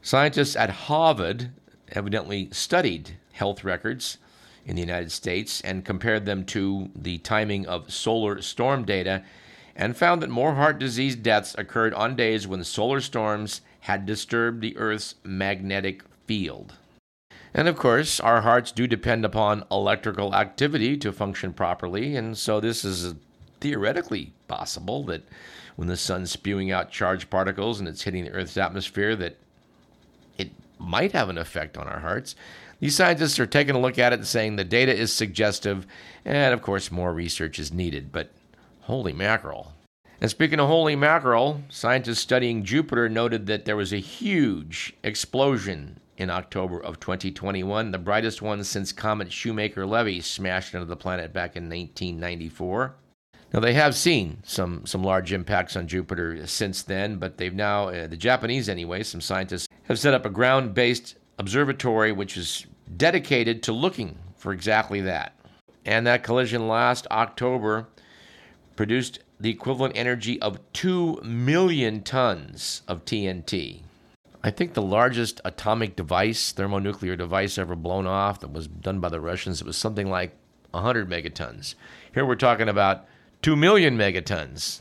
scientists 0.02 0.56
at 0.56 0.70
Harvard 0.70 1.52
evidently 1.92 2.50
studied 2.52 3.18
health 3.34 3.64
records 3.64 4.18
in 4.66 4.76
the 4.76 4.82
United 4.82 5.12
States 5.12 5.62
and 5.62 5.86
compared 5.86 6.26
them 6.26 6.44
to 6.46 6.90
the 6.96 7.18
timing 7.20 7.66
of 7.68 7.94
solar 7.94 8.42
storm 8.42 8.84
data 8.84 9.24
and 9.76 9.96
found 9.96 10.22
that 10.22 10.30
more 10.30 10.56
heart 10.56 10.80
disease 10.80 11.16
deaths 11.16 11.56
occurred 11.58 11.94
on 11.94 12.16
days 12.16 12.48
when 12.48 12.64
solar 12.64 13.02
storms 13.02 13.62
had 13.82 14.06
disturbed 14.06 14.62
the 14.62 14.76
Earth's 14.78 15.16
magnetic 15.24 16.04
field. 16.26 16.74
And 17.54 17.68
of 17.68 17.78
course, 17.78 18.20
our 18.20 18.42
hearts 18.42 18.72
do 18.72 18.88
depend 18.88 19.24
upon 19.24 19.66
electrical 19.72 20.34
activity 20.34 20.98
to 20.98 21.14
function 21.14 21.54
properly, 21.54 22.16
and 22.16 22.38
so 22.38 22.60
this 22.60 22.84
is 22.84 23.14
theoretically 23.62 24.34
possible 24.48 25.04
that 25.06 25.24
when 25.76 25.88
the 25.88 25.98
sun's 25.98 26.32
spewing 26.32 26.72
out 26.72 26.92
charged 26.92 27.30
particles 27.30 27.80
and 27.80 27.88
it's 27.88 28.04
hitting 28.04 28.26
the 28.26 28.32
Earth's 28.32 28.58
atmosphere 28.58 29.16
that 29.16 29.38
might 30.78 31.12
have 31.12 31.30
an 31.30 31.38
effect 31.38 31.78
on 31.78 31.88
our 31.88 32.00
hearts. 32.00 32.36
These 32.80 32.96
scientists 32.96 33.40
are 33.40 33.46
taking 33.46 33.76
a 33.76 33.80
look 33.80 33.98
at 33.98 34.14
it 34.14 34.20
and 34.20 34.28
saying 34.28 34.56
the 34.56 34.64
data 34.64 34.96
is 34.96 35.12
suggestive, 35.12 35.88
and 36.24 36.54
of 36.54 36.62
course, 36.62 36.92
more 36.92 37.14
research 37.14 37.60
is 37.60 37.72
needed. 37.72 38.12
But 38.12 38.32
holy 38.82 39.14
mackerel. 39.14 39.74
And 40.22 40.30
speaking 40.30 40.60
of 40.60 40.68
holy 40.68 40.96
mackerel, 40.96 41.62
scientists 41.70 42.20
studying 42.20 42.64
Jupiter 42.64 43.10
noted 43.10 43.48
that 43.48 43.66
there 43.66 43.76
was 43.76 43.94
a 43.94 43.98
huge 43.98 44.94
explosion 45.04 46.00
in 46.18 46.30
October 46.30 46.80
of 46.80 47.00
2021, 47.00 47.92
the 47.92 47.98
brightest 47.98 48.42
one 48.42 48.64
since 48.64 48.92
comet 48.92 49.32
Shoemaker 49.32 49.86
Levy 49.86 50.22
smashed 50.22 50.74
into 50.74 50.86
the 50.86 50.96
planet 50.96 51.34
back 51.34 51.56
in 51.56 51.64
1994. 51.64 52.96
Now 53.56 53.62
they 53.62 53.74
have 53.76 53.96
seen 53.96 54.40
some 54.44 54.86
some 54.86 55.02
large 55.02 55.32
impacts 55.32 55.78
on 55.78 55.88
Jupiter 55.88 56.46
since 56.46 56.84
then, 56.84 57.16
but 57.16 57.38
they've 57.38 57.56
now 57.56 57.88
uh, 57.88 58.06
the 58.06 58.18
Japanese 58.18 58.68
anyway, 58.68 59.02
some 59.02 59.22
scientists 59.22 59.70
have 59.84 59.98
set 59.98 60.14
up 60.14 60.26
a 60.26 60.30
ground-based 60.30 61.16
observatory 61.40 62.12
which 62.12 62.36
is 62.36 62.66
dedicated 62.98 63.64
to 63.64 63.72
looking 63.72 64.18
for 64.36 64.52
exactly 64.52 65.00
that. 65.00 65.40
And 65.86 66.06
that 66.06 66.22
collision 66.22 66.68
last 66.68 67.08
October 67.10 67.88
produced 68.76 69.20
the 69.40 69.52
equivalent 69.52 69.96
energy 69.96 70.42
of 70.42 70.60
2 70.74 71.22
million 71.24 72.04
tons 72.04 72.82
of 72.90 73.06
TNT. 73.06 73.84
I 74.44 74.52
think 74.52 74.74
the 74.74 74.82
largest 74.82 75.40
atomic 75.46 75.96
device, 75.96 76.52
thermonuclear 76.52 77.16
device 77.16 77.58
ever 77.58 77.78
blown 77.78 78.06
off 78.06 78.42
that 78.42 78.52
was 78.52 78.68
done 78.68 79.00
by 79.00 79.08
the 79.08 79.22
Russians, 79.22 79.62
it 79.62 79.68
was 79.68 79.78
something 79.78 80.10
like 80.10 80.36
100 80.72 81.10
megatons. 81.10 81.76
Here 82.14 82.26
we're 82.26 82.36
talking 82.36 82.68
about 82.68 83.06
2 83.46 83.56
million 83.56 83.96
megatons. 83.96 84.80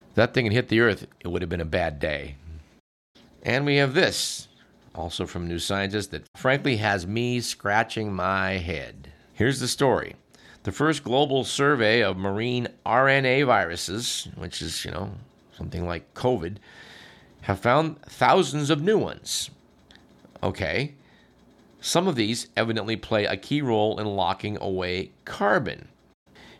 If 0.00 0.14
that 0.14 0.32
thing 0.32 0.46
had 0.46 0.54
hit 0.54 0.68
the 0.68 0.80
Earth, 0.80 1.06
it 1.20 1.28
would 1.28 1.42
have 1.42 1.50
been 1.50 1.60
a 1.60 1.66
bad 1.66 2.00
day. 2.00 2.36
And 3.42 3.66
we 3.66 3.76
have 3.76 3.92
this, 3.92 4.48
also 4.94 5.26
from 5.26 5.46
New 5.46 5.58
Scientist, 5.58 6.10
that 6.12 6.24
frankly 6.34 6.78
has 6.78 7.06
me 7.06 7.42
scratching 7.42 8.10
my 8.10 8.52
head. 8.52 9.12
Here's 9.34 9.60
the 9.60 9.68
story. 9.68 10.16
The 10.62 10.72
first 10.72 11.04
global 11.04 11.44
survey 11.44 12.02
of 12.02 12.16
marine 12.16 12.68
RNA 12.86 13.44
viruses, 13.44 14.28
which 14.34 14.62
is, 14.62 14.82
you 14.82 14.92
know, 14.92 15.10
something 15.54 15.86
like 15.86 16.14
COVID, 16.14 16.56
have 17.42 17.60
found 17.60 18.00
thousands 18.00 18.70
of 18.70 18.80
new 18.80 18.96
ones. 18.96 19.50
Okay. 20.42 20.94
Some 21.82 22.08
of 22.08 22.16
these 22.16 22.46
evidently 22.56 22.96
play 22.96 23.26
a 23.26 23.36
key 23.36 23.60
role 23.60 24.00
in 24.00 24.06
locking 24.06 24.56
away 24.58 25.10
carbon. 25.26 25.88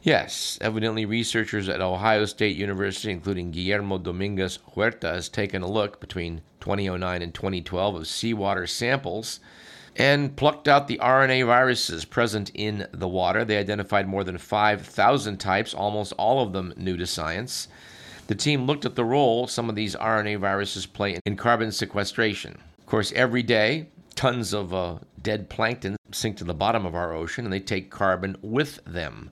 Yes, 0.02 0.56
evidently 0.62 1.04
researchers 1.04 1.68
at 1.68 1.82
Ohio 1.82 2.24
State 2.24 2.56
University, 2.56 3.10
including 3.10 3.50
Guillermo 3.50 3.98
Dominguez 3.98 4.58
Huerta, 4.74 5.12
has 5.12 5.28
taken 5.28 5.60
a 5.60 5.70
look 5.70 6.00
between 6.00 6.40
2009 6.60 7.20
and 7.20 7.34
2012 7.34 7.94
of 7.96 8.06
seawater 8.06 8.66
samples 8.66 9.40
and 9.96 10.34
plucked 10.36 10.68
out 10.68 10.88
the 10.88 10.96
RNA 11.02 11.44
viruses 11.44 12.06
present 12.06 12.50
in 12.54 12.86
the 12.92 13.08
water. 13.08 13.44
They 13.44 13.58
identified 13.58 14.08
more 14.08 14.24
than 14.24 14.38
5,000 14.38 15.36
types, 15.36 15.74
almost 15.74 16.14
all 16.14 16.42
of 16.42 16.54
them 16.54 16.72
new 16.78 16.96
to 16.96 17.06
science. 17.06 17.68
The 18.26 18.34
team 18.34 18.64
looked 18.64 18.86
at 18.86 18.94
the 18.94 19.04
role 19.04 19.48
some 19.48 19.68
of 19.68 19.74
these 19.74 19.96
RNA 19.96 20.38
viruses 20.38 20.86
play 20.86 21.18
in 21.26 21.36
carbon 21.36 21.72
sequestration. 21.72 22.56
Of 22.78 22.86
course, 22.86 23.12
every 23.12 23.42
day, 23.42 23.88
tons 24.14 24.54
of 24.54 24.72
uh, 24.72 25.00
dead 25.22 25.50
plankton 25.50 25.96
sink 26.12 26.36
to 26.38 26.44
the 26.44 26.54
bottom 26.54 26.86
of 26.86 26.94
our 26.94 27.12
ocean 27.12 27.44
and 27.44 27.52
they 27.52 27.60
take 27.60 27.90
carbon 27.90 28.36
with 28.42 28.84
them 28.84 29.30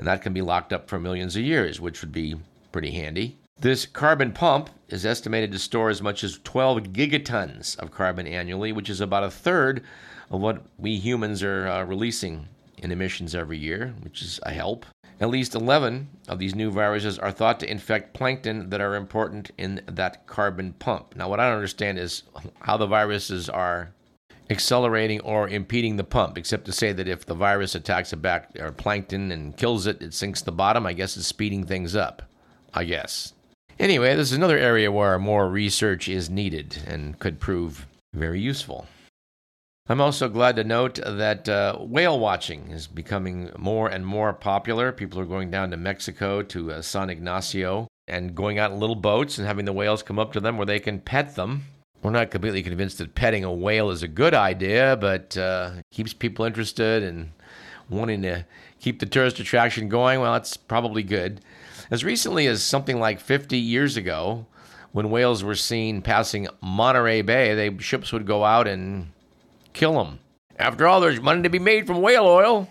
and 0.00 0.06
that 0.06 0.22
can 0.22 0.32
be 0.32 0.40
locked 0.40 0.72
up 0.72 0.88
for 0.88 0.98
millions 0.98 1.36
of 1.36 1.42
years, 1.42 1.78
which 1.78 2.00
would 2.00 2.10
be 2.10 2.34
pretty 2.72 2.90
handy. 2.90 3.36
This 3.60 3.84
carbon 3.84 4.32
pump 4.32 4.70
is 4.88 5.04
estimated 5.04 5.52
to 5.52 5.58
store 5.58 5.90
as 5.90 6.00
much 6.00 6.24
as 6.24 6.38
12 6.42 6.84
gigatons 6.84 7.78
of 7.78 7.90
carbon 7.90 8.26
annually, 8.26 8.72
which 8.72 8.88
is 8.88 9.02
about 9.02 9.24
a 9.24 9.30
third 9.30 9.84
of 10.30 10.40
what 10.40 10.62
we 10.78 10.96
humans 10.96 11.42
are 11.42 11.68
uh, 11.68 11.84
releasing 11.84 12.48
in 12.78 12.90
emissions 12.90 13.34
every 13.34 13.58
year, 13.58 13.94
which 14.00 14.22
is 14.22 14.40
a 14.44 14.52
help. 14.52 14.86
At 15.20 15.28
least 15.28 15.54
11 15.54 16.08
of 16.28 16.38
these 16.38 16.54
new 16.54 16.70
viruses 16.70 17.18
are 17.18 17.30
thought 17.30 17.60
to 17.60 17.70
infect 17.70 18.14
plankton 18.14 18.70
that 18.70 18.80
are 18.80 18.94
important 18.94 19.50
in 19.58 19.82
that 19.84 20.26
carbon 20.26 20.72
pump. 20.78 21.14
Now, 21.14 21.28
what 21.28 21.40
I 21.40 21.46
don't 21.46 21.56
understand 21.56 21.98
is 21.98 22.22
how 22.60 22.78
the 22.78 22.86
viruses 22.86 23.50
are 23.50 23.92
accelerating 24.50 25.20
or 25.20 25.48
impeding 25.48 25.96
the 25.96 26.04
pump, 26.04 26.36
except 26.36 26.64
to 26.66 26.72
say 26.72 26.92
that 26.92 27.08
if 27.08 27.24
the 27.24 27.34
virus 27.34 27.74
attacks 27.74 28.12
a 28.12 28.16
back 28.16 28.50
or 28.58 28.72
plankton 28.72 29.30
and 29.32 29.56
kills 29.56 29.86
it, 29.86 30.02
it 30.02 30.12
sinks 30.12 30.42
the 30.42 30.52
bottom. 30.52 30.84
I 30.84 30.92
guess 30.92 31.16
it's 31.16 31.26
speeding 31.26 31.64
things 31.64 31.96
up. 31.96 32.22
I 32.74 32.84
guess. 32.84 33.34
Anyway, 33.78 34.14
this 34.14 34.30
is 34.30 34.36
another 34.36 34.58
area 34.58 34.92
where 34.92 35.18
more 35.18 35.48
research 35.48 36.08
is 36.08 36.28
needed 36.28 36.82
and 36.86 37.18
could 37.18 37.40
prove 37.40 37.86
very 38.12 38.40
useful. 38.40 38.86
I'm 39.88 40.00
also 40.00 40.28
glad 40.28 40.56
to 40.56 40.64
note 40.64 41.00
that 41.04 41.48
uh, 41.48 41.78
whale 41.80 42.20
watching 42.20 42.70
is 42.70 42.86
becoming 42.86 43.50
more 43.58 43.88
and 43.88 44.06
more 44.06 44.32
popular. 44.32 44.92
People 44.92 45.18
are 45.18 45.24
going 45.24 45.50
down 45.50 45.70
to 45.70 45.76
Mexico 45.76 46.42
to 46.42 46.72
uh, 46.72 46.82
San 46.82 47.10
Ignacio 47.10 47.88
and 48.06 48.34
going 48.34 48.58
out 48.58 48.70
in 48.70 48.78
little 48.78 48.94
boats 48.94 49.38
and 49.38 49.46
having 49.46 49.64
the 49.64 49.72
whales 49.72 50.02
come 50.02 50.18
up 50.18 50.32
to 50.34 50.40
them 50.40 50.56
where 50.56 50.66
they 50.66 50.78
can 50.78 51.00
pet 51.00 51.34
them 51.34 51.64
we're 52.02 52.10
not 52.10 52.30
completely 52.30 52.62
convinced 52.62 52.98
that 52.98 53.14
petting 53.14 53.44
a 53.44 53.52
whale 53.52 53.90
is 53.90 54.02
a 54.02 54.08
good 54.08 54.34
idea, 54.34 54.96
but 55.00 55.36
uh, 55.36 55.72
keeps 55.92 56.12
people 56.12 56.44
interested 56.44 57.02
and 57.02 57.30
wanting 57.88 58.22
to 58.22 58.46
keep 58.80 59.00
the 59.00 59.06
tourist 59.06 59.38
attraction 59.38 59.88
going. 59.88 60.20
Well, 60.20 60.34
it's 60.36 60.56
probably 60.56 61.02
good. 61.02 61.40
As 61.90 62.04
recently 62.04 62.46
as 62.46 62.62
something 62.62 62.98
like 62.98 63.20
50 63.20 63.58
years 63.58 63.96
ago, 63.96 64.46
when 64.92 65.10
whales 65.10 65.44
were 65.44 65.54
seen 65.54 66.02
passing 66.02 66.48
Monterey 66.60 67.22
Bay, 67.22 67.54
they 67.54 67.76
ships 67.78 68.12
would 68.12 68.26
go 68.26 68.44
out 68.44 68.66
and 68.66 69.10
kill 69.72 69.94
them. 69.94 70.20
After 70.58 70.86
all, 70.86 71.00
there's 71.00 71.20
money 71.20 71.42
to 71.42 71.48
be 71.48 71.58
made 71.58 71.86
from 71.86 72.02
whale 72.02 72.26
oil. 72.26 72.68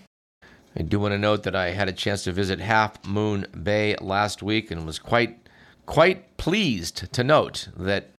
I 0.75 0.83
do 0.83 1.00
want 1.00 1.13
to 1.13 1.17
note 1.17 1.43
that 1.43 1.55
I 1.55 1.71
had 1.71 1.89
a 1.89 1.93
chance 1.93 2.24
to 2.24 2.31
visit 2.31 2.59
Half 2.59 3.05
Moon 3.05 3.48
Bay 3.63 3.95
last 4.00 4.43
week 4.43 4.71
and 4.71 4.86
was 4.86 5.00
quite 5.00 5.38
quite 5.86 6.38
pleased 6.38 7.12
to 7.12 7.24
note 7.24 7.69
that 7.75 8.12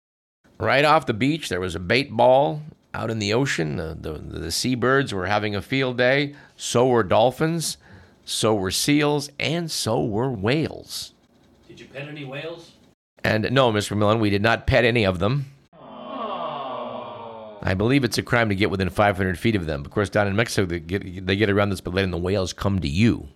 Right 0.60 0.84
off 0.84 1.06
the 1.06 1.14
beach, 1.14 1.48
there 1.48 1.62
was 1.62 1.76
a 1.76 1.80
bait 1.80 2.12
ball 2.12 2.62
out 2.94 3.10
in 3.10 3.20
the 3.20 3.34
ocean. 3.34 3.78
The, 3.78 3.98
the, 4.00 4.14
the 4.14 4.52
seabirds 4.52 5.14
were 5.14 5.28
having 5.28 5.56
a 5.56 5.62
field 5.62 5.98
day. 5.98 6.36
So 6.58 6.88
were 6.88 7.04
dolphins. 7.04 7.78
So 8.26 8.54
were 8.54 8.72
seals. 8.72 9.30
And 9.40 9.72
so 9.72 10.04
were 10.04 10.30
whales. 10.30 11.14
Did 11.68 11.80
you 11.80 11.88
pet 11.88 12.10
any 12.10 12.26
whales? 12.26 12.72
And 13.24 13.52
no, 13.52 13.72
Mr. 13.72 13.96
Millen, 13.96 14.20
we 14.20 14.30
did 14.30 14.42
not 14.42 14.68
pet 14.68 14.84
any 14.84 15.06
of 15.06 15.20
them. 15.20 15.46
I 17.62 17.74
believe 17.74 18.04
it's 18.04 18.18
a 18.18 18.24
crime 18.24 18.50
to 18.50 18.56
get 18.56 18.70
within 18.70 18.90
500 18.90 19.38
feet 19.38 19.56
of 19.56 19.66
them. 19.66 19.82
Of 19.82 19.92
course, 19.92 20.10
down 20.10 20.28
in 20.28 20.36
Mexico, 20.36 20.66
they 20.66 20.80
get, 20.80 21.26
they 21.26 21.36
get 21.36 21.50
around 21.50 21.70
this 21.70 21.82
by 21.82 21.92
letting 21.92 22.12
the 22.12 22.18
whales 22.18 22.54
come 22.54 22.80
to 22.80 22.88
you. 22.88 23.28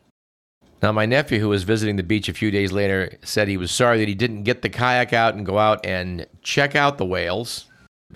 Now, 0.84 0.92
my 0.92 1.06
nephew, 1.06 1.40
who 1.40 1.48
was 1.48 1.64
visiting 1.64 1.96
the 1.96 2.04
beach 2.04 2.28
a 2.28 2.34
few 2.34 2.52
days 2.52 2.74
later, 2.74 3.18
said 3.24 3.48
he 3.48 3.56
was 3.56 3.72
sorry 3.72 4.00
that 4.00 4.10
he 4.10 4.16
didn't 4.16 4.44
get 4.44 4.64
the 4.64 4.70
kayak 4.70 5.14
out 5.14 5.34
and 5.34 5.46
go 5.46 5.58
out 5.58 5.86
and 5.86 6.28
check 6.42 6.76
out 6.76 6.98
the 6.98 7.06
whales. 7.06 7.68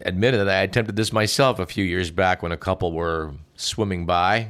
Admitted 0.02 0.42
that 0.42 0.50
I 0.50 0.64
attempted 0.64 0.98
this 0.98 1.14
myself 1.14 1.60
a 1.60 1.66
few 1.66 1.86
years 1.86 2.12
back 2.12 2.44
when 2.44 2.52
a 2.52 2.58
couple 2.58 2.92
were 2.92 3.32
swimming 3.56 4.06
by. 4.06 4.50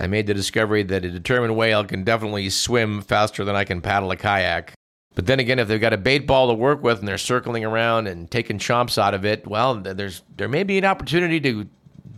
I 0.00 0.08
made 0.08 0.26
the 0.26 0.34
discovery 0.34 0.82
that 0.82 1.04
a 1.04 1.08
determined 1.08 1.54
whale 1.54 1.84
can 1.84 2.02
definitely 2.02 2.50
swim 2.50 3.00
faster 3.00 3.44
than 3.44 3.54
I 3.54 3.62
can 3.62 3.80
paddle 3.80 4.10
a 4.10 4.16
kayak. 4.16 4.72
But 5.14 5.26
then 5.26 5.38
again, 5.38 5.60
if 5.60 5.68
they've 5.68 5.80
got 5.80 5.92
a 5.92 5.98
bait 5.98 6.26
ball 6.26 6.48
to 6.48 6.54
work 6.54 6.82
with 6.82 6.98
and 6.98 7.06
they're 7.06 7.16
circling 7.16 7.64
around 7.64 8.08
and 8.08 8.28
taking 8.28 8.58
chomps 8.58 9.00
out 9.00 9.14
of 9.14 9.24
it, 9.24 9.46
well, 9.46 9.76
there's 9.76 10.22
there 10.36 10.48
may 10.48 10.64
be 10.64 10.78
an 10.78 10.84
opportunity 10.84 11.38
to 11.42 11.68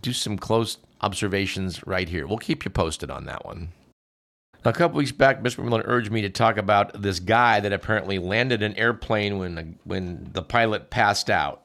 do 0.01 0.15
some 0.15 0.39
close 0.39 0.79
observations 1.03 1.87
right 1.87 2.09
here. 2.09 2.27
We'll 2.27 2.39
keep 2.39 2.65
you 2.65 2.71
posted 2.71 3.11
on 3.11 3.27
that 3.27 3.45
one. 3.45 3.73
A 4.69 4.73
couple 4.75 4.99
weeks 4.99 5.13
back, 5.13 5.43
Mr. 5.43 5.65
McMillan 5.65 5.85
urged 5.87 6.13
me 6.13 6.21
to 6.21 6.29
talk 6.29 6.59
about 6.59 7.01
this 7.01 7.21
guy 7.21 7.59
that 7.59 7.73
apparently 7.73 8.19
landed 8.19 8.63
an 8.63 8.75
airplane 8.75 9.39
when 9.39 9.55
the, 9.55 9.75
when 9.85 10.29
the 10.35 10.43
pilot 10.43 10.91
passed 10.91 11.31
out. 11.31 11.65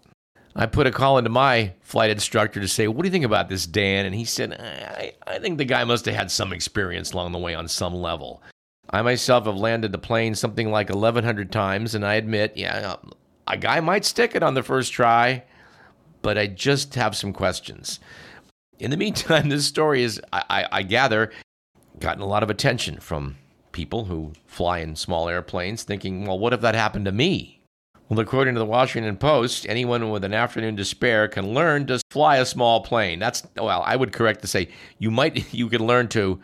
I 0.55 0.67
put 0.67 0.88
a 0.88 0.91
call 0.91 1.17
into 1.17 1.29
my 1.29 1.74
flight 1.81 2.12
instructor 2.12 2.62
to 2.62 2.67
say, 2.67 2.88
What 2.88 3.01
do 3.01 3.07
you 3.10 3.12
think 3.12 3.25
about 3.25 3.50
this, 3.50 3.67
Dan? 3.67 4.05
And 4.05 4.15
he 4.15 4.24
said, 4.24 4.53
I, 4.53 5.12
I 5.27 5.39
think 5.39 5.57
the 5.57 5.65
guy 5.65 5.83
must 5.83 6.05
have 6.05 6.15
had 6.15 6.31
some 6.31 6.53
experience 6.53 7.12
along 7.12 7.33
the 7.33 7.39
way 7.39 7.53
on 7.53 7.67
some 7.67 7.93
level. 7.93 8.41
I 8.89 9.01
myself 9.01 9.48
have 9.48 9.57
landed 9.57 9.91
the 9.91 9.98
plane 9.98 10.33
something 10.33 10.72
like 10.72 10.88
1,100 10.88 11.51
times, 11.51 11.95
and 11.95 12.05
I 12.05 12.13
admit, 12.13 12.53
yeah, 12.55 12.95
a 13.48 13.57
guy 13.57 13.81
might 13.81 14.05
stick 14.05 14.33
it 14.33 14.43
on 14.43 14.53
the 14.53 14.63
first 14.63 14.93
try, 14.93 15.43
but 16.22 16.38
I 16.38 16.48
just 16.48 16.95
have 16.95 17.17
some 17.17 17.33
questions. 17.33 18.00
In 18.79 18.91
the 18.91 18.98
meantime, 18.98 19.50
this 19.50 19.65
story 19.65 20.03
is, 20.03 20.22
I, 20.31 20.43
I, 20.50 20.67
I 20.72 20.83
gather, 20.83 21.31
gotten 22.00 22.21
a 22.21 22.27
lot 22.27 22.43
of 22.43 22.50
attention 22.50 23.00
from 23.00 23.38
people 23.71 24.05
who 24.05 24.33
fly 24.45 24.79
in 24.79 24.95
small 24.95 25.27
airplanes, 25.27 25.83
thinking, 25.83 26.25
well, 26.25 26.39
what 26.39 26.53
if 26.53 26.62
that 26.62 26.75
happened 26.75 27.05
to 27.05 27.12
me? 27.12 27.59
Well, 28.09 28.19
according 28.19 28.53
to 28.55 28.59
the 28.59 28.65
Washington 28.65 29.17
Post, 29.17 29.65
anyone 29.67 30.12
with 30.12 30.23
an 30.23 30.33
afternoon 30.33 30.77
to 30.77 30.85
spare 30.85 31.27
can 31.27 31.53
learn 31.53 31.88
to 31.88 32.00
fly 32.12 32.38
a 32.38 32.45
small 32.45 32.81
plane. 32.81 33.19
That's 33.19 33.43
well, 33.55 33.81
I 33.85 33.95
would 33.95 34.12
correct 34.13 34.41
to 34.41 34.47
say 34.47 34.69
you 35.00 35.09
might 35.09 35.53
you 35.53 35.69
can 35.69 35.85
learn 35.85 36.09
to 36.09 36.39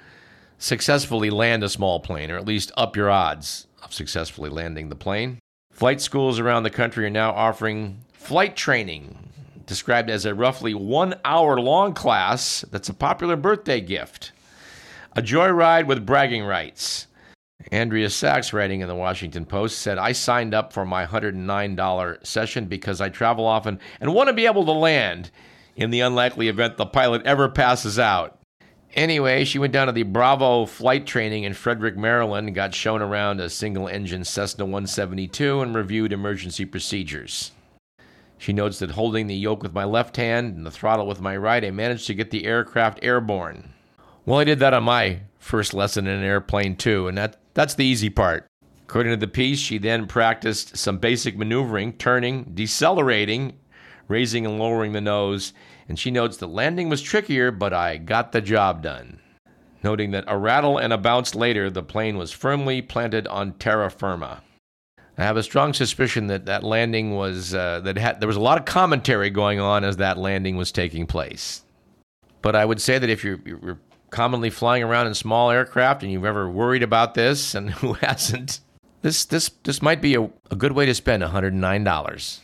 successfully 0.57 1.29
land 1.29 1.63
a 1.63 1.69
small 1.69 1.99
plane, 1.99 2.31
or 2.31 2.37
at 2.37 2.47
least 2.47 2.71
up 2.75 2.95
your 2.95 3.09
odds 3.09 3.67
of 3.83 3.93
successfully 3.93 4.49
landing 4.49 4.89
the 4.89 4.95
plane. 4.95 5.39
Flight 5.71 6.01
schools 6.01 6.39
around 6.39 6.63
the 6.63 6.69
country 6.69 7.05
are 7.05 7.09
now 7.09 7.31
offering 7.31 7.99
flight 8.13 8.55
training, 8.55 9.17
described 9.65 10.09
as 10.09 10.25
a 10.25 10.33
roughly 10.33 10.73
one 10.73 11.15
hour 11.23 11.59
long 11.59 11.93
class 11.93 12.65
that's 12.71 12.89
a 12.89 12.93
popular 12.93 13.35
birthday 13.35 13.79
gift. 13.79 14.31
A 15.15 15.23
joyride 15.23 15.87
with 15.87 16.05
bragging 16.05 16.43
rights. 16.43 17.07
Andrea 17.71 18.11
Sachs, 18.11 18.53
writing 18.53 18.81
in 18.81 18.87
the 18.87 18.95
Washington 18.95 19.43
Post, 19.43 19.79
said, 19.79 19.97
I 19.97 20.11
signed 20.11 20.53
up 20.53 20.71
for 20.71 20.85
my 20.85 21.05
$109 21.05 22.25
session 22.25 22.65
because 22.65 23.01
I 23.01 23.09
travel 23.09 23.45
often 23.45 23.79
and 23.99 24.13
want 24.13 24.27
to 24.27 24.33
be 24.33 24.45
able 24.45 24.65
to 24.65 24.71
land 24.71 25.31
in 25.75 25.89
the 25.89 26.01
unlikely 26.01 26.47
event 26.47 26.77
the 26.77 26.85
pilot 26.85 27.23
ever 27.25 27.49
passes 27.49 27.97
out. 27.97 28.39
Anyway, 28.93 29.45
she 29.45 29.57
went 29.57 29.73
down 29.73 29.87
to 29.87 29.93
the 29.93 30.03
Bravo 30.03 30.67
flight 30.67 31.07
training 31.07 31.43
in 31.43 31.53
Frederick, 31.53 31.97
Maryland, 31.97 32.53
got 32.53 32.75
shown 32.75 33.01
around 33.01 33.39
a 33.39 33.49
single 33.49 33.87
engine 33.87 34.23
Cessna 34.23 34.63
172, 34.63 35.61
and 35.61 35.75
reviewed 35.75 36.13
emergency 36.13 36.65
procedures. 36.65 37.51
She 38.37 38.53
notes 38.53 38.79
that 38.79 38.91
holding 38.91 39.27
the 39.27 39.35
yoke 39.35 39.63
with 39.63 39.73
my 39.73 39.85
left 39.85 40.17
hand 40.17 40.55
and 40.55 40.65
the 40.65 40.71
throttle 40.71 41.07
with 41.07 41.19
my 41.19 41.35
right, 41.35 41.65
I 41.65 41.71
managed 41.71 42.07
to 42.07 42.13
get 42.13 42.29
the 42.29 42.45
aircraft 42.45 42.99
airborne. 43.01 43.73
Well, 44.29 44.37
I 44.37 44.43
did 44.43 44.59
that 44.59 44.75
on 44.75 44.83
my 44.83 45.21
first 45.39 45.73
lesson 45.73 46.05
in 46.05 46.19
an 46.19 46.23
airplane, 46.23 46.75
too, 46.75 47.07
and 47.07 47.17
that, 47.17 47.37
that's 47.55 47.73
the 47.73 47.83
easy 47.83 48.11
part. 48.11 48.45
According 48.83 49.13
to 49.13 49.17
the 49.17 49.27
piece, 49.27 49.57
she 49.57 49.79
then 49.79 50.05
practiced 50.05 50.77
some 50.77 50.99
basic 50.99 51.35
maneuvering, 51.35 51.93
turning, 51.93 52.51
decelerating, 52.53 53.57
raising 54.07 54.45
and 54.45 54.59
lowering 54.59 54.93
the 54.93 55.01
nose, 55.01 55.53
and 55.87 55.97
she 55.97 56.11
notes 56.11 56.37
the 56.37 56.47
landing 56.47 56.89
was 56.89 57.01
trickier, 57.01 57.49
but 57.49 57.73
I 57.73 57.97
got 57.97 58.31
the 58.31 58.39
job 58.39 58.83
done. 58.83 59.19
Noting 59.83 60.11
that 60.11 60.25
a 60.27 60.37
rattle 60.37 60.77
and 60.77 60.93
a 60.93 60.99
bounce 60.99 61.33
later, 61.33 61.71
the 61.71 61.81
plane 61.81 62.15
was 62.15 62.31
firmly 62.31 62.83
planted 62.83 63.25
on 63.29 63.53
terra 63.53 63.89
firma. 63.89 64.43
I 65.17 65.23
have 65.23 65.37
a 65.37 65.43
strong 65.43 65.73
suspicion 65.73 66.27
that 66.27 66.45
that 66.45 66.63
landing 66.63 67.15
was 67.15 67.55
uh, 67.55 67.79
that 67.79 67.97
had, 67.97 68.19
there 68.19 68.27
was 68.27 68.37
a 68.37 68.41
lot 68.41 68.59
of 68.59 68.65
commentary 68.65 69.31
going 69.31 69.59
on 69.59 69.83
as 69.83 69.97
that 69.97 70.19
landing 70.19 70.55
was 70.55 70.71
taking 70.71 71.07
place. 71.07 71.63
But 72.43 72.55
I 72.55 72.63
would 72.63 72.79
say 72.79 72.99
that 72.99 73.09
if 73.09 73.23
you're, 73.23 73.39
you're 73.43 73.79
commonly 74.09 74.49
flying 74.49 74.83
around 74.83 75.07
in 75.07 75.13
small 75.13 75.51
aircraft 75.51 76.03
and 76.03 76.11
you've 76.11 76.25
ever 76.25 76.49
worried 76.49 76.83
about 76.83 77.13
this, 77.13 77.55
and 77.55 77.69
who 77.81 77.93
hasn't, 77.93 78.59
this 79.01 79.25
this 79.25 79.49
this 79.63 79.81
might 79.81 80.01
be 80.01 80.15
a, 80.15 80.23
a 80.51 80.55
good 80.57 80.73
way 80.73 80.85
to 80.85 80.93
spend 80.93 81.23
$109. 81.23 82.39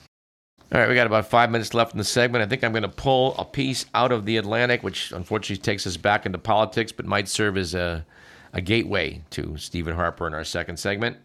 All 0.73 0.81
right, 0.81 0.89
we 0.89 0.95
got 0.95 1.05
about 1.05 1.29
five 1.29 1.51
minutes 1.51 1.73
left 1.75 1.93
in 1.93 1.99
the 1.99 2.03
segment. 2.03 2.43
I 2.43 2.47
think 2.47 2.63
I'm 2.63 2.71
going 2.71 2.81
to 2.81 2.89
pull 2.89 3.35
a 3.37 3.45
piece 3.45 3.85
out 3.93 4.11
of 4.11 4.25
the 4.25 4.37
Atlantic, 4.37 4.81
which 4.81 5.11
unfortunately 5.11 5.61
takes 5.61 5.85
us 5.85 5.95
back 5.95 6.25
into 6.25 6.39
politics, 6.39 6.91
but 6.91 7.05
might 7.05 7.27
serve 7.27 7.55
as 7.55 7.75
a, 7.75 8.03
a 8.51 8.61
gateway 8.61 9.21
to 9.29 9.57
Steven 9.57 9.95
Harper 9.95 10.25
in 10.25 10.33
our 10.33 10.43
second 10.43 10.77
segment. 10.77 11.17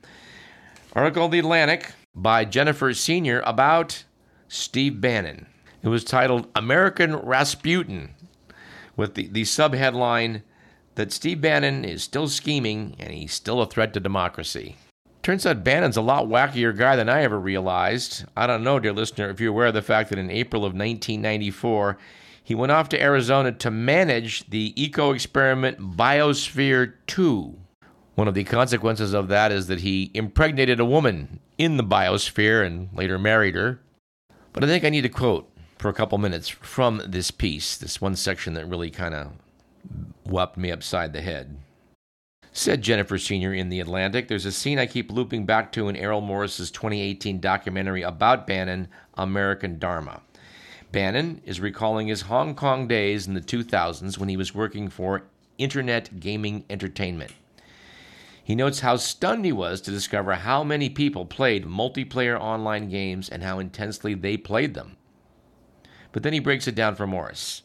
Article 0.93 1.29
The 1.29 1.39
Atlantic 1.39 1.93
by 2.15 2.45
Jennifer 2.45 2.93
Senior 2.93 3.43
about 3.47 4.05
Steve 4.49 5.01
Bannon. 5.01 5.47
It 5.83 5.89
was 5.89 6.05
titled 6.05 6.49
American 6.55 7.17
Rasputin, 7.17 8.11
with 9.01 9.15
the, 9.15 9.29
the 9.29 9.43
subheadline 9.43 10.43
that 10.95 11.11
Steve 11.11 11.41
Bannon 11.41 11.87
is 11.87 12.05
still 12.05 12.29
scheming 12.29 12.95
and 12.99 13.15
he's 13.15 13.33
still 13.33 13.63
a 13.63 13.67
threat 13.67 13.95
to 13.95 14.01
democracy. 14.01 14.77
Turns 15.23 15.47
out 15.47 15.65
Bannon's 15.65 15.97
a 15.97 16.03
lot 16.03 16.27
wackier 16.27 16.77
guy 16.77 16.97
than 16.97 17.09
I 17.09 17.23
ever 17.23 17.41
realized. 17.41 18.27
I 18.37 18.47
don't 18.47 18.63
know, 18.63 18.79
dear 18.79 18.93
listener, 18.93 19.31
if 19.31 19.41
you're 19.41 19.53
aware 19.53 19.69
of 19.69 19.75
the 19.75 19.81
fact 19.81 20.11
that 20.11 20.19
in 20.19 20.31
April 20.31 20.67
of 20.67 20.75
1994, 20.75 21.97
he 22.45 22.55
went 22.55 22.73
off 22.73 22.91
to 22.91 23.01
Arizona 23.01 23.53
to 23.53 23.71
manage 23.71 24.49
the 24.51 24.75
eco 24.77 25.13
experiment 25.13 25.97
Biosphere 25.97 26.93
2. 27.07 27.57
One 28.17 28.29
of 28.29 28.35
the 28.35 28.45
consequences 28.45 29.15
of 29.15 29.29
that 29.29 29.51
is 29.51 29.67
that 29.69 29.81
he 29.81 30.11
impregnated 30.13 30.79
a 30.79 30.85
woman 30.85 31.41
in 31.57 31.79
the 31.79 31.85
biosphere 31.85 32.67
and 32.67 32.91
later 32.93 33.19
married 33.19 33.55
her. 33.55 33.81
But 34.53 34.63
I 34.63 34.67
think 34.67 34.85
I 34.85 34.91
need 34.91 35.03
to 35.03 35.09
quote 35.09 35.50
for 35.81 35.89
a 35.89 35.95
couple 35.95 36.19
minutes 36.19 36.47
from 36.47 37.01
this 37.07 37.31
piece, 37.31 37.79
this 37.79 38.03
one 38.03 38.15
section 38.15 38.53
that 38.53 38.67
really 38.67 38.91
kind 38.91 39.15
of 39.15 39.33
whopped 40.25 40.59
me 40.59 40.71
upside 40.71 41.15
the 41.15 41.23
head. 41.23 41.57
Said 42.53 42.83
Jennifer 42.83 43.17
Senior 43.17 43.55
in 43.55 43.71
The 43.71 43.81
Atlantic, 43.81 44.29
there's 44.29 44.45
a 44.45 44.53
scene 44.53 44.79
I 44.79 44.85
keep 44.85 45.11
looping 45.11 45.47
back 45.47 45.73
to 45.73 45.89
in 45.89 45.97
Errol 45.97 46.21
Morris's 46.21 46.71
2018 46.71 47.41
documentary 47.41 48.03
about 48.03 48.47
Bannon, 48.47 48.89
American 49.15 49.79
Dharma. 49.79 50.21
Bannon 50.93 51.41
is 51.47 51.61
recalling 51.61 52.09
his 52.09 52.23
Hong 52.23 52.55
Kong 52.55 52.87
days 52.87 53.27
in 53.27 53.33
the 53.33 53.41
2000s 53.41 54.19
when 54.19 54.29
he 54.29 54.37
was 54.37 54.55
working 54.55 54.91
for 54.91 55.23
Internet 55.57 56.21
Gaming 56.21 56.65
Entertainment. 56.69 57.33
He 58.45 58.55
notes 58.55 58.81
how 58.81 58.97
stunned 58.97 59.47
he 59.47 59.53
was 59.53 59.81
to 59.83 59.91
discover 59.91 60.35
how 60.35 60.63
many 60.63 60.91
people 60.91 61.25
played 61.25 61.65
multiplayer 61.65 62.39
online 62.39 62.91
games 62.91 63.31
and 63.31 63.43
how 63.43 63.59
intensely 63.59 64.13
they 64.13 64.37
played 64.37 64.75
them. 64.75 64.97
But 66.13 66.23
then 66.23 66.33
he 66.33 66.41
breaks 66.41 66.67
it 66.67 66.75
down 66.75 66.97
for 66.97 67.07
Morris, 67.07 67.63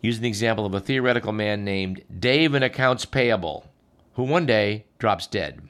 using 0.00 0.22
the 0.22 0.28
example 0.28 0.66
of 0.66 0.74
a 0.74 0.80
theoretical 0.80 1.32
man 1.32 1.64
named 1.64 2.02
Dave 2.18 2.54
in 2.54 2.62
Accounts 2.62 3.04
Payable 3.04 3.66
who 4.14 4.22
one 4.22 4.46
day 4.46 4.86
drops 4.98 5.26
dead. 5.26 5.60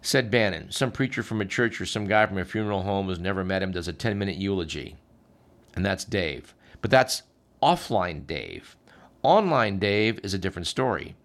Said 0.00 0.30
Bannon, 0.30 0.70
some 0.70 0.92
preacher 0.92 1.22
from 1.22 1.40
a 1.40 1.44
church 1.44 1.80
or 1.80 1.86
some 1.86 2.06
guy 2.06 2.26
from 2.26 2.38
a 2.38 2.44
funeral 2.44 2.82
home 2.82 3.06
who's 3.06 3.18
never 3.18 3.44
met 3.44 3.62
him 3.62 3.72
does 3.72 3.88
a 3.88 3.92
10 3.92 4.18
minute 4.18 4.36
eulogy. 4.36 4.96
And 5.74 5.84
that's 5.84 6.04
Dave. 6.04 6.54
But 6.80 6.90
that's 6.90 7.22
offline 7.62 8.26
Dave. 8.26 8.76
Online 9.22 9.78
Dave 9.78 10.20
is 10.22 10.32
a 10.32 10.38
different 10.38 10.68
story. 10.68 11.16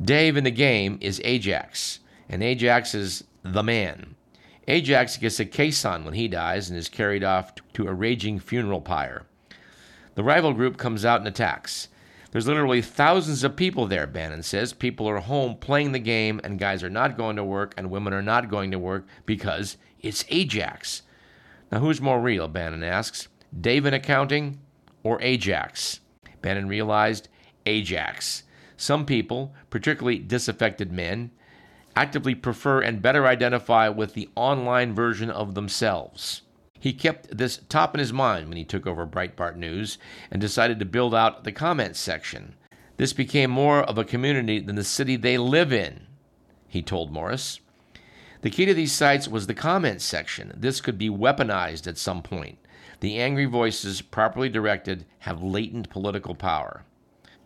Dave 0.00 0.36
in 0.36 0.44
the 0.44 0.50
game 0.50 0.98
is 1.00 1.20
Ajax, 1.24 2.00
and 2.28 2.42
Ajax 2.42 2.94
is 2.94 3.24
the 3.42 3.62
man. 3.62 4.14
Ajax 4.66 5.16
gets 5.16 5.40
a 5.40 5.44
caisson 5.44 6.04
when 6.04 6.14
he 6.14 6.26
dies 6.28 6.70
and 6.70 6.78
is 6.78 6.88
carried 6.88 7.22
off 7.22 7.52
to 7.74 7.86
a 7.86 7.92
raging 7.92 8.38
funeral 8.38 8.80
pyre. 8.80 9.26
The 10.14 10.24
rival 10.24 10.52
group 10.52 10.76
comes 10.76 11.04
out 11.04 11.20
and 11.20 11.28
attacks. 11.28 11.88
There's 12.30 12.46
literally 12.48 12.82
thousands 12.82 13.44
of 13.44 13.54
people 13.54 13.86
there, 13.86 14.06
Bannon 14.06 14.42
says. 14.42 14.72
People 14.72 15.08
are 15.08 15.18
home 15.18 15.56
playing 15.56 15.92
the 15.92 16.00
game, 16.00 16.40
and 16.42 16.58
guys 16.58 16.82
are 16.82 16.90
not 16.90 17.16
going 17.16 17.36
to 17.36 17.44
work, 17.44 17.74
and 17.76 17.90
women 17.90 18.12
are 18.12 18.22
not 18.22 18.48
going 18.48 18.72
to 18.72 18.78
work 18.78 19.06
because 19.24 19.76
it's 20.00 20.24
Ajax. 20.28 21.02
Now, 21.70 21.78
who's 21.78 22.00
more 22.00 22.20
real? 22.20 22.48
Bannon 22.48 22.82
asks. 22.82 23.28
Dave 23.60 23.86
in 23.86 23.94
accounting 23.94 24.58
or 25.02 25.22
Ajax? 25.22 26.00
Bannon 26.42 26.68
realized 26.68 27.28
Ajax. 27.66 28.42
Some 28.76 29.06
people, 29.06 29.54
particularly 29.70 30.18
disaffected 30.18 30.90
men, 30.90 31.30
actively 31.96 32.34
prefer 32.34 32.80
and 32.80 33.00
better 33.00 33.26
identify 33.26 33.88
with 33.88 34.14
the 34.14 34.28
online 34.34 34.92
version 34.92 35.30
of 35.30 35.54
themselves. 35.54 36.42
He 36.84 36.92
kept 36.92 37.38
this 37.38 37.60
top 37.70 37.94
in 37.94 37.98
his 37.98 38.12
mind 38.12 38.46
when 38.46 38.58
he 38.58 38.64
took 38.64 38.86
over 38.86 39.06
Breitbart 39.06 39.56
News 39.56 39.96
and 40.30 40.38
decided 40.38 40.78
to 40.78 40.84
build 40.84 41.14
out 41.14 41.42
the 41.42 41.50
comments 41.50 41.98
section. 41.98 42.56
This 42.98 43.14
became 43.14 43.50
more 43.50 43.82
of 43.82 43.96
a 43.96 44.04
community 44.04 44.60
than 44.60 44.76
the 44.76 44.84
city 44.84 45.16
they 45.16 45.38
live 45.38 45.72
in, 45.72 46.06
he 46.68 46.82
told 46.82 47.10
Morris. 47.10 47.60
The 48.42 48.50
key 48.50 48.66
to 48.66 48.74
these 48.74 48.92
sites 48.92 49.26
was 49.26 49.46
the 49.46 49.54
comments 49.54 50.04
section. 50.04 50.52
This 50.54 50.82
could 50.82 50.98
be 50.98 51.08
weaponized 51.08 51.86
at 51.86 51.96
some 51.96 52.20
point. 52.20 52.58
The 53.00 53.18
angry 53.18 53.46
voices, 53.46 54.02
properly 54.02 54.50
directed, 54.50 55.06
have 55.20 55.42
latent 55.42 55.88
political 55.88 56.34
power. 56.34 56.84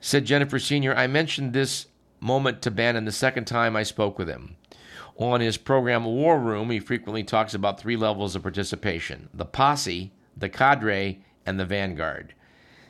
Said 0.00 0.24
Jennifer 0.24 0.58
Senior, 0.58 0.96
I 0.96 1.06
mentioned 1.06 1.52
this 1.52 1.86
moment 2.18 2.60
to 2.62 2.72
Bannon 2.72 3.04
the 3.04 3.12
second 3.12 3.44
time 3.44 3.76
I 3.76 3.84
spoke 3.84 4.18
with 4.18 4.28
him. 4.28 4.56
On 5.18 5.40
his 5.40 5.56
program 5.56 6.04
War 6.04 6.38
Room, 6.38 6.70
he 6.70 6.78
frequently 6.78 7.24
talks 7.24 7.52
about 7.52 7.80
three 7.80 7.96
levels 7.96 8.36
of 8.36 8.42
participation 8.42 9.28
the 9.34 9.44
posse, 9.44 10.12
the 10.36 10.48
cadre, 10.48 11.24
and 11.44 11.58
the 11.58 11.66
vanguard. 11.66 12.34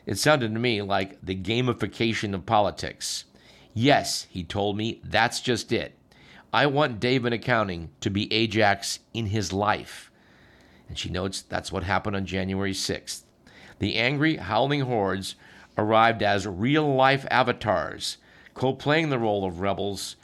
It 0.05 0.19
sounded 0.19 0.53
to 0.53 0.59
me 0.59 0.83
like 0.83 1.19
the 1.25 1.35
gamification 1.35 2.35
of 2.35 2.45
politics. 2.45 3.25
Yes, 3.73 4.27
he 4.29 4.43
told 4.43 4.77
me, 4.77 5.01
that's 5.03 5.41
just 5.41 5.71
it. 5.71 5.95
I 6.53 6.67
want 6.67 6.99
Dave 6.99 7.25
in 7.25 7.33
accounting 7.33 7.89
to 8.01 8.11
be 8.11 8.31
Ajax 8.31 8.99
in 9.13 9.27
his 9.27 9.51
life. 9.51 10.11
And 10.87 10.97
she 10.97 11.09
notes 11.09 11.41
that's 11.41 11.71
what 11.71 11.83
happened 11.83 12.15
on 12.15 12.25
January 12.25 12.73
6th. 12.73 13.23
The 13.79 13.95
angry, 13.95 14.37
howling 14.37 14.81
hordes 14.81 15.35
arrived 15.77 16.21
as 16.21 16.45
real 16.45 16.93
life 16.93 17.25
avatars, 17.31 18.17
cosplaying 18.55 19.09
the 19.09 19.19
role 19.19 19.45
of 19.45 19.61
rebels 19.61 20.15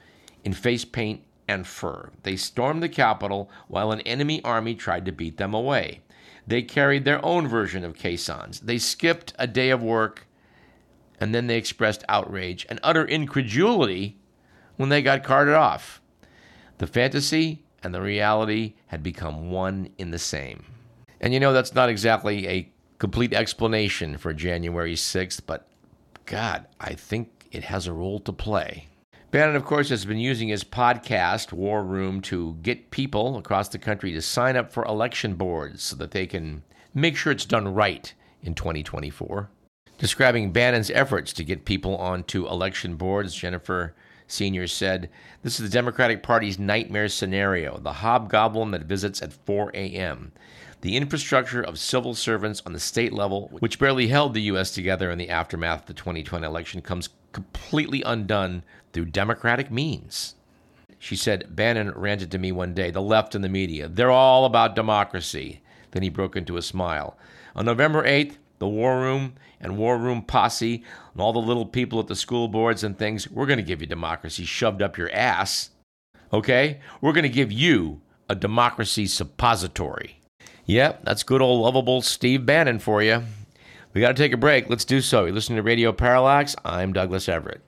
in 0.43 0.53
face 0.53 0.85
paint 0.85 1.21
and 1.47 1.65
fur. 1.67 2.11
They 2.23 2.35
stormed 2.35 2.81
the 2.81 2.89
Capitol 2.89 3.49
while 3.67 3.91
an 3.91 4.01
enemy 4.01 4.43
army 4.43 4.75
tried 4.75 5.05
to 5.05 5.11
beat 5.11 5.37
them 5.37 5.53
away. 5.53 6.01
They 6.47 6.61
carried 6.61 7.05
their 7.05 7.23
own 7.25 7.47
version 7.47 7.83
of 7.83 7.95
caissons. 7.95 8.59
They 8.59 8.77
skipped 8.77 9.33
a 9.39 9.47
day 9.47 9.69
of 9.69 9.81
work 9.81 10.27
and 11.19 11.33
then 11.33 11.47
they 11.47 11.57
expressed 11.57 12.03
outrage 12.09 12.65
and 12.69 12.79
utter 12.83 13.05
incredulity 13.05 14.17
when 14.75 14.89
they 14.89 15.01
got 15.01 15.23
carted 15.23 15.53
off. 15.53 16.01
The 16.77 16.87
fantasy 16.87 17.63
and 17.81 17.93
the 17.93 18.01
reality 18.01 18.73
had 18.87 19.01
become 19.01 19.49
one 19.49 19.89
in 19.97 20.11
the 20.11 20.19
same. 20.19 20.65
And 21.21 21.33
you 21.33 21.39
know, 21.39 21.53
that's 21.53 21.73
not 21.73 21.89
exactly 21.89 22.47
a 22.47 22.69
complete 22.99 23.33
explanation 23.33 24.17
for 24.17 24.33
January 24.33 24.95
6th, 24.95 25.41
but 25.45 25.67
God, 26.25 26.65
I 26.79 26.93
think 26.93 27.47
it 27.51 27.63
has 27.63 27.87
a 27.87 27.93
role 27.93 28.19
to 28.19 28.33
play. 28.33 28.87
Bannon, 29.31 29.55
of 29.55 29.65
course, 29.65 29.89
has 29.89 30.05
been 30.05 30.17
using 30.17 30.47
his 30.47 30.63
podcast, 30.63 31.51
War 31.51 31.83
Room, 31.83 32.21
to 32.21 32.57
get 32.61 32.91
people 32.91 33.37
across 33.37 33.67
the 33.67 33.79
country 33.79 34.11
to 34.13 34.21
sign 34.21 34.55
up 34.55 34.71
for 34.71 34.85
election 34.85 35.35
boards 35.35 35.83
so 35.83 35.95
that 35.97 36.11
they 36.11 36.25
can 36.25 36.63
make 36.93 37.17
sure 37.17 37.31
it's 37.31 37.45
done 37.45 37.73
right 37.73 38.13
in 38.43 38.53
2024. 38.53 39.49
Describing 39.97 40.51
Bannon's 40.51 40.91
efforts 40.91 41.33
to 41.33 41.43
get 41.43 41.65
people 41.65 41.97
onto 41.97 42.47
election 42.47 42.95
boards, 42.95 43.33
Jennifer 43.33 43.93
Senior 44.27 44.67
said, 44.67 45.09
This 45.41 45.59
is 45.59 45.69
the 45.69 45.73
Democratic 45.73 46.23
Party's 46.23 46.59
nightmare 46.59 47.09
scenario, 47.09 47.77
the 47.77 47.93
hobgoblin 47.93 48.71
that 48.71 48.83
visits 48.83 49.21
at 49.21 49.33
4 49.33 49.71
a.m. 49.73 50.31
The 50.85 50.97
infrastructure 50.97 51.63
of 51.63 51.79
civil 51.79 52.13
servants 52.13 52.61
on 52.63 52.73
the 52.73 52.79
state 52.79 53.11
level, 53.11 53.47
which 53.57 53.79
barely 53.79 54.09
held 54.09 54.35
the 54.35 54.43
U.S. 54.43 54.69
together 54.69 55.09
in 55.09 55.17
the 55.17 55.31
aftermath 55.31 55.79
of 55.79 55.85
the 55.87 55.93
2020 55.95 56.45
election, 56.45 56.79
comes 56.81 57.09
completely 57.31 58.03
undone 58.03 58.61
through 58.93 59.05
democratic 59.05 59.71
means. 59.71 60.35
She 60.99 61.15
said, 61.15 61.55
Bannon 61.55 61.89
ranted 61.89 62.29
to 62.29 62.37
me 62.37 62.51
one 62.51 62.75
day, 62.75 62.91
the 62.91 63.01
left 63.01 63.33
and 63.33 63.43
the 63.43 63.49
media, 63.49 63.87
they're 63.87 64.11
all 64.11 64.45
about 64.45 64.75
democracy. 64.75 65.63
Then 65.89 66.03
he 66.03 66.09
broke 66.09 66.35
into 66.35 66.55
a 66.55 66.61
smile. 66.61 67.17
On 67.55 67.65
November 67.65 68.03
8th, 68.03 68.35
the 68.59 68.67
War 68.67 68.99
Room 68.99 69.33
and 69.59 69.79
War 69.79 69.97
Room 69.97 70.21
Posse 70.21 70.83
and 71.13 71.19
all 71.19 71.33
the 71.33 71.39
little 71.39 71.65
people 71.65 71.99
at 71.99 72.05
the 72.05 72.15
school 72.15 72.47
boards 72.47 72.83
and 72.83 72.95
things, 72.95 73.27
we're 73.27 73.47
going 73.47 73.57
to 73.57 73.63
give 73.63 73.81
you 73.81 73.87
democracy 73.87 74.45
shoved 74.45 74.83
up 74.83 74.99
your 74.99 75.11
ass. 75.11 75.71
Okay? 76.31 76.79
We're 77.01 77.13
going 77.13 77.23
to 77.23 77.29
give 77.29 77.51
you 77.51 78.01
a 78.29 78.35
democracy 78.35 79.07
suppository. 79.07 80.19
Yep, 80.67 81.05
that's 81.05 81.23
good 81.23 81.41
old 81.41 81.61
lovable 81.61 82.01
Steve 82.01 82.45
Bannon 82.45 82.79
for 82.79 83.03
you. 83.03 83.23
We 83.93 84.01
got 84.01 84.15
to 84.15 84.21
take 84.21 84.33
a 84.33 84.37
break. 84.37 84.67
Let's 84.69 84.83
do 84.83 84.99
so. 84.99 85.25
You're 85.25 85.35
listening 85.35 85.57
to 85.57 85.63
Radio 85.63 85.91
Parallax. 85.91 86.55
I'm 86.65 86.91
Douglas 86.91 87.29
Everett. 87.29 87.61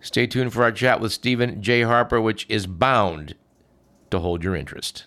Stay 0.00 0.26
tuned 0.26 0.52
for 0.52 0.62
our 0.62 0.70
chat 0.70 1.00
with 1.00 1.12
Steven 1.12 1.62
J. 1.62 1.82
Harper, 1.82 2.20
which 2.20 2.44
is 2.50 2.66
bound 2.66 3.34
to 4.10 4.18
hold 4.18 4.44
your 4.44 4.54
interest. 4.54 5.06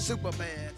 super 0.00 0.32
bad. 0.32 0.69